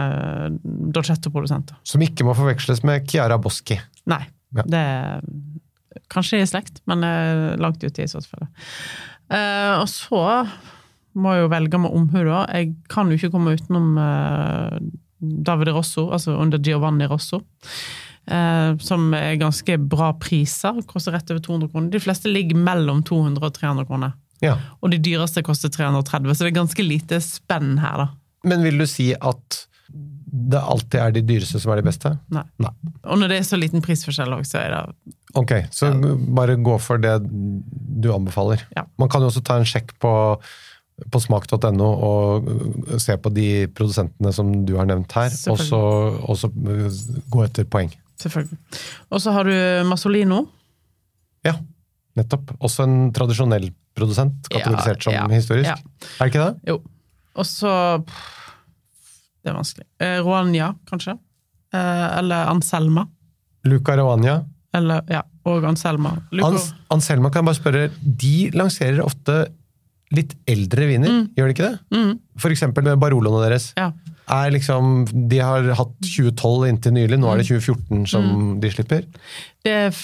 Dolcetto-produsenter. 0.92 1.80
Som 1.88 2.04
ikke 2.04 2.28
må 2.28 2.36
forveksles 2.38 2.84
med 2.88 3.08
Chiara 3.10 3.40
Boschi. 3.42 3.80
Nei, 4.12 4.22
Ja. 4.58 4.66
det 4.66 4.80
er 4.82 5.26
kanskje 6.10 6.42
i 6.42 6.50
slekt, 6.50 6.82
men 6.90 7.06
eh, 7.06 7.56
langt 7.62 7.84
ute 7.84 8.04
i 8.04 8.10
så 8.10 8.22
tilfelle. 8.24 8.50
Uh, 9.30 9.84
og 9.84 9.88
så 9.92 10.22
må 11.20 11.36
jeg 11.36 11.44
jo 11.44 11.52
velge 11.52 11.80
med 11.82 11.94
omhu, 11.94 12.20
da. 12.26 12.44
Jeg 12.54 12.74
kan 12.90 13.10
jo 13.10 13.18
ikke 13.18 13.32
komme 13.34 13.54
utenom 13.58 13.98
uh, 14.00 14.78
Davide 15.20 15.74
Rosso, 15.76 16.08
altså 16.16 16.38
under 16.40 16.62
Giovanni 16.66 17.06
Rosso. 17.10 17.44
Eh, 18.30 18.78
som 18.78 19.14
er 19.18 19.40
ganske 19.42 19.78
bra 19.90 20.12
priser, 20.22 20.84
koster 20.90 21.16
rett 21.16 21.32
over 21.34 21.42
200 21.42 21.72
kroner. 21.72 21.90
De 21.94 22.02
fleste 22.04 22.30
ligger 22.30 22.60
mellom 22.62 23.02
200 23.04 23.46
og 23.46 23.56
300 23.56 23.88
kroner. 23.90 24.14
Ja. 24.44 24.56
Og 24.84 24.94
de 24.94 25.00
dyreste 25.02 25.42
koster 25.44 25.72
330, 25.74 26.36
så 26.36 26.46
det 26.46 26.52
er 26.52 26.60
ganske 26.60 26.86
lite 26.86 27.20
spenn 27.26 27.80
her, 27.82 28.06
da. 28.06 28.08
Men 28.48 28.64
vil 28.64 28.78
du 28.80 28.86
si 28.88 29.10
at 29.14 29.64
det 30.32 30.60
alltid 30.62 31.00
er 31.02 31.13
de 31.15 31.22
dyreste 31.26 31.60
som 31.62 31.72
er 31.74 31.80
de 31.82 31.88
beste? 31.88 32.12
Nei. 32.34 32.44
Nei. 32.62 32.72
Og 33.10 33.18
når 33.22 33.32
det 33.32 33.38
er 33.42 33.48
så 33.48 33.58
liten 33.60 33.82
prisforskjell 33.86 34.36
òg, 34.36 34.44
så 34.48 34.60
er 34.62 34.74
det 34.76 35.13
Ok, 35.38 35.52
så 35.74 35.92
bare 36.34 36.56
gå 36.58 36.76
for 36.82 36.98
det 37.02 37.15
du 37.30 38.08
anbefaler. 38.13 38.63
Ja. 38.78 38.84
Man 38.98 39.10
kan 39.13 39.22
jo 39.22 39.30
også 39.30 39.44
ta 39.46 39.60
en 39.62 39.68
sjekk 39.70 39.92
på, 40.02 40.12
på 41.13 41.22
smak.no 41.22 41.89
og 42.10 42.50
se 43.02 43.13
på 43.22 43.32
de 43.36 43.48
produsentene 43.78 44.32
som 44.34 44.50
du 44.65 44.74
har 44.80 44.88
nevnt 44.89 45.13
her, 45.18 45.30
og 45.54 45.62
så, 45.62 45.82
og 46.26 46.38
så 46.42 46.50
gå 47.30 47.44
etter 47.46 47.68
poeng. 47.70 47.94
Selvfølgelig. 48.20 48.58
Og 49.13 49.22
så 49.24 49.32
har 49.38 49.48
du 49.48 49.54
Masolino. 49.88 50.42
Ja, 51.46 51.54
nettopp. 52.20 52.56
Også 52.60 52.84
en 52.89 52.98
tradisjonell 53.15 53.70
produsent, 53.96 54.50
kategorisert 54.50 55.06
som 55.06 55.13
Ja, 55.13 55.22
som 55.28 55.38
historisk. 55.38 55.70
ja. 55.70 55.78
Er 56.20 56.26
det 56.26 56.34
ikke 56.34 56.46
det? 56.50 56.74
Jo. 56.74 56.82
Og 57.39 57.46
så 57.48 57.72
Det 59.43 59.52
er 59.52 59.56
vanskelig. 59.58 59.86
Eh, 60.04 60.19
Roanja, 60.25 60.73
kanskje? 60.89 61.17
Eh, 61.73 62.17
eller 62.19 62.49
Anselma. 62.52 63.06
Luca 63.69 63.95
Ravania. 63.99 64.41
Eller, 64.75 65.02
ja, 65.10 65.23
og 65.49 65.63
Anselma. 65.65 66.15
Luca, 66.32 66.52
Ans 66.52 66.73
Anselma 66.93 67.32
kan 67.34 67.41
jeg 67.43 67.49
bare 67.49 67.60
spørre, 67.60 67.88
de 68.23 68.36
lanserer 68.54 69.02
ofte 69.04 69.39
litt 70.13 70.34
eldre 70.49 70.88
viner, 70.89 71.28
gjør 71.38 71.49
de 71.49 71.54
ikke 71.54 71.67
det? 71.69 72.12
For 72.41 72.49
eksempel 72.54 72.84
med 72.88 72.99
Baroloene 73.02 73.43
deres. 73.47 73.71
ja. 73.78 73.91
Er 74.30 74.52
liksom, 74.54 75.08
de 75.30 75.39
har 75.41 75.65
hatt 75.73 75.93
2012 76.06 76.67
inntil 76.69 76.93
nylig, 76.93 77.17
nå 77.17 77.32
er 77.32 77.39
det 77.41 77.47
2014 77.47 78.04
som 78.12 78.60
de 78.62 78.69
slipper. 78.69 79.08
Det 79.65 79.71
er 79.73 79.95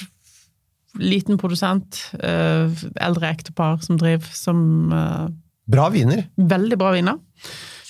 liten 0.97 1.37
produsent, 1.37 1.99
eh, 2.25 2.73
eldre 3.05 3.29
ektepar 3.29 3.83
som 3.85 3.99
driver, 4.01 4.25
som 4.33 4.63
eh, 4.97 5.27
Bra 5.69 5.91
viner. 5.93 6.23
Veldig 6.37 6.77
bra 6.81 6.89
viner. 6.95 7.19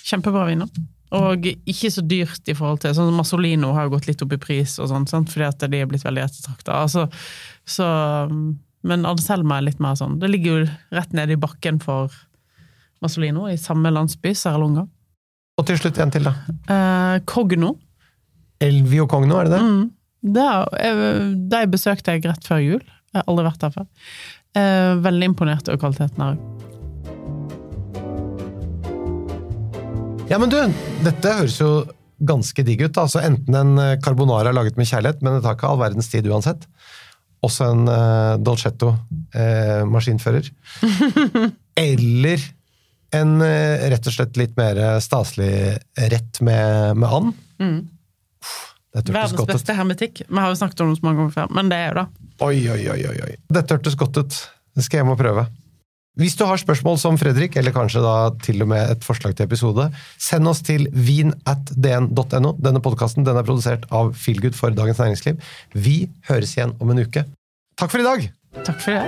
Kjempebra 0.03 0.43
viner. 0.49 0.67
Og 1.15 1.45
ikke 1.47 1.89
så 1.93 2.01
dyrt 2.05 2.47
i 2.51 2.55
forhold 2.57 2.81
til 2.83 2.93
sånn 2.97 3.13
Masolino 3.15 3.71
har 3.75 3.87
jo 3.87 3.93
gått 3.95 4.07
litt 4.09 4.21
opp 4.25 4.33
i 4.35 4.39
pris, 4.41 4.77
og 4.79 4.89
sånt, 4.91 5.09
sant? 5.11 5.31
fordi 5.33 5.47
at 5.47 5.65
de 5.71 5.79
er 5.81 5.89
blitt 5.91 6.03
veldig 6.05 6.23
ettertrakta. 6.25 6.79
Altså, 6.85 7.07
så, 7.65 7.87
men 8.85 9.05
Anselma 9.09 9.57
er 9.59 9.67
litt 9.69 9.79
mer 9.83 9.97
sånn. 9.99 10.19
Det 10.21 10.29
ligger 10.31 10.59
jo 10.63 10.69
rett 10.97 11.13
nede 11.17 11.35
i 11.37 11.41
bakken 11.41 11.79
for 11.83 12.13
Masolino, 13.03 13.47
i 13.51 13.57
samme 13.61 13.91
landsby, 13.93 14.33
Serralonga. 14.37 14.85
Og 15.59 15.67
til 15.69 15.77
slutt 15.79 15.99
en 16.03 16.11
til, 16.11 16.25
da. 16.27 16.33
Eh, 16.67 17.19
Cogno. 17.29 17.75
Elvio 18.63 19.05
Cogno, 19.11 19.37
er 19.39 19.47
det 19.49 19.55
det? 19.57 19.61
Mm. 19.63 19.85
Det, 20.35 20.45
er- 20.81 21.35
de 21.53 21.61
besøkte 21.71 22.15
jeg 22.15 22.25
rett 22.25 22.47
før 22.47 22.63
jul. 22.63 22.81
Jeg 23.13 23.21
har 23.21 23.27
aldri 23.31 23.45
vært 23.47 23.61
der 23.63 23.75
før. 23.75 23.87
Eh, 24.55 24.95
veldig 25.05 25.29
imponert 25.31 25.69
over 25.69 25.79
kvaliteten 25.83 26.23
her. 26.25 26.37
Ja, 30.25 30.39
men 30.41 30.49
du, 30.49 30.57
dette 31.05 31.31
høres 31.37 31.59
jo 31.61 31.69
ganske 32.25 32.63
digg 32.65 32.81
ut. 32.81 32.97
Altså 32.97 33.21
enten 33.21 33.57
en 33.59 33.81
eh, 33.81 33.97
carbonara 34.01 34.53
laget 34.55 34.77
med 34.79 34.89
kjærlighet, 34.89 35.21
men 35.21 35.37
det 35.37 35.43
tar 35.45 35.57
ikke 35.57 35.69
all 35.69 35.81
verdens 35.83 36.09
tid 36.09 36.25
uansett. 36.31 36.65
Også 37.45 37.67
en 37.69 37.83
uh, 37.85 38.41
Dolcetto 38.41 38.95
eh, 39.37 39.83
maskinfører. 39.85 40.47
Eller 41.87 42.41
en 43.13 43.35
uh, 43.37 43.85
rett 43.91 44.09
og 44.09 44.15
slett 44.15 44.39
litt 44.39 44.55
mer 44.57 44.79
staselig 45.03 45.75
rett 46.15 46.41
med, 46.41 46.97
med 46.97 47.05
and. 47.19 47.43
Mm. 47.61 47.77
Verdens 48.95 49.37
beste 49.45 49.75
hermetikk. 49.77 50.23
Vi 50.25 50.41
har 50.41 50.49
jo 50.49 50.57
snakket 50.57 50.81
om 50.81 50.89
det 50.93 50.97
så 50.97 51.05
mange 51.05 51.21
ganger 51.21 51.37
før, 51.37 51.53
men 51.53 51.69
det 51.69 51.83
er 51.83 51.91
jo 51.91 51.99
det. 51.99 52.07
Oi, 52.47 52.57
oi, 52.73 52.81
oi, 52.95 52.99
oi, 53.11 53.15
oi. 53.27 53.31
Dette 53.59 53.77
hørtes 53.77 53.99
godt 53.99 54.23
ut. 54.23 54.41
Det 54.73 54.87
skal 54.87 54.97
jeg 54.97 55.05
hjem 55.05 55.13
og 55.13 55.21
prøve. 55.21 55.45
Hvis 56.15 56.37
du 56.39 56.45
har 56.47 56.55
spørsmål 56.55 56.95
som 56.95 57.17
Fredrik, 57.19 57.57
eller 57.59 57.73
kanskje 57.75 57.99
da 57.99 58.29
til 58.39 58.63
og 58.63 58.69
med 58.71 58.93
et 58.93 59.03
forslag 59.03 59.33
til 59.35 59.49
episode, 59.49 59.89
send 60.15 60.47
oss 60.47 60.61
til 60.63 60.85
vinatdn.no. 60.95 62.53
Denne 62.63 62.79
podkasten 62.83 63.27
er 63.27 63.41
produsert 63.43 63.83
av 63.91 64.13
Feelgood 64.15 64.55
for 64.55 64.71
Dagens 64.71 65.01
Næringsliv. 65.03 65.41
Vi 65.75 65.97
høres 66.29 66.55
igjen 66.55 66.71
om 66.79 66.93
en 66.93 67.03
uke. 67.03 67.25
Takk 67.75 67.91
for 67.91 67.99
i 67.99 68.07
dag! 68.07 68.29
Takk 68.63 68.79
for 68.79 68.95
det. 68.95 69.03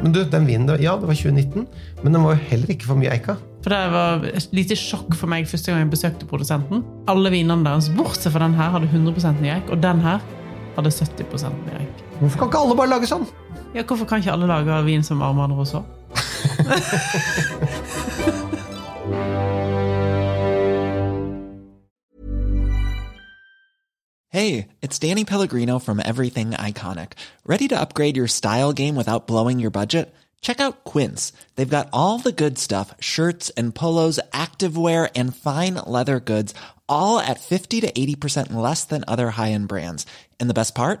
Men 0.00 0.16
du, 0.16 0.22
den 0.24 0.48
vinen, 0.48 0.72
ja, 0.80 0.96
det 0.96 1.10
var 1.10 1.18
2019, 1.18 1.68
men 2.00 2.16
den 2.16 2.24
var 2.24 2.38
jo 2.38 2.48
heller 2.48 2.72
ikke 2.72 2.88
for 2.88 2.96
mye 2.96 3.12
eika. 3.12 3.36
For 3.60 3.76
det 3.76 3.82
var 3.92 4.24
et 4.30 4.56
lite 4.56 4.80
sjokk 4.80 5.12
for 5.12 5.28
meg 5.28 5.44
første 5.50 5.74
gang 5.74 5.84
jeg 5.84 5.92
besøkte 5.92 6.30
produsenten. 6.30 6.80
Alle 7.12 7.28
vinene 7.36 7.68
deres, 7.68 7.92
bortsett 7.92 8.32
fra 8.32 8.46
den 8.46 8.56
her, 8.56 8.72
hadde 8.78 8.88
100% 8.88 9.44
nyek, 9.44 9.68
og 9.68 9.84
den 9.84 10.00
her 10.06 10.24
hadde 10.78 10.96
70% 10.96 11.66
nyek. 11.68 12.04
Hvorfor 12.16 12.46
kan 12.46 12.48
ikke 12.48 12.64
alle 12.64 12.80
bare 12.80 12.94
lage 12.94 13.12
sånn? 13.12 13.28
Ja, 13.74 13.82
hvorfor 13.82 14.04
kan 14.04 14.18
ikke 14.18 14.32
alle 14.32 14.46
lage 14.46 14.84
vin 14.84 15.02
som 15.02 15.22
Armand 15.22 15.52
Rousseau? 15.52 15.84
Hey, 24.32 24.68
it's 24.80 24.98
Danny 25.00 25.24
Pellegrino 25.24 25.80
from 25.80 25.98
Everything 25.98 26.52
Iconic. 26.52 27.14
Ready 27.44 27.66
to 27.66 27.80
upgrade 27.80 28.16
your 28.16 28.28
style 28.28 28.72
game 28.72 28.94
without 28.94 29.26
blowing 29.26 29.58
your 29.58 29.72
budget? 29.72 30.14
Check 30.40 30.60
out 30.60 30.84
Quince. 30.84 31.32
They've 31.56 31.76
got 31.76 31.88
all 31.92 32.20
the 32.20 32.30
good 32.30 32.56
stuff 32.56 32.94
shirts 33.00 33.50
and 33.56 33.74
polos, 33.74 34.20
activewear, 34.32 35.10
and 35.16 35.34
fine 35.34 35.74
leather 35.84 36.20
goods, 36.20 36.54
all 36.88 37.18
at 37.18 37.40
50 37.40 37.80
to 37.80 37.90
80% 37.90 38.52
less 38.52 38.84
than 38.84 39.02
other 39.08 39.30
high 39.30 39.50
end 39.50 39.66
brands. 39.66 40.06
And 40.38 40.48
the 40.48 40.54
best 40.54 40.76
part? 40.76 41.00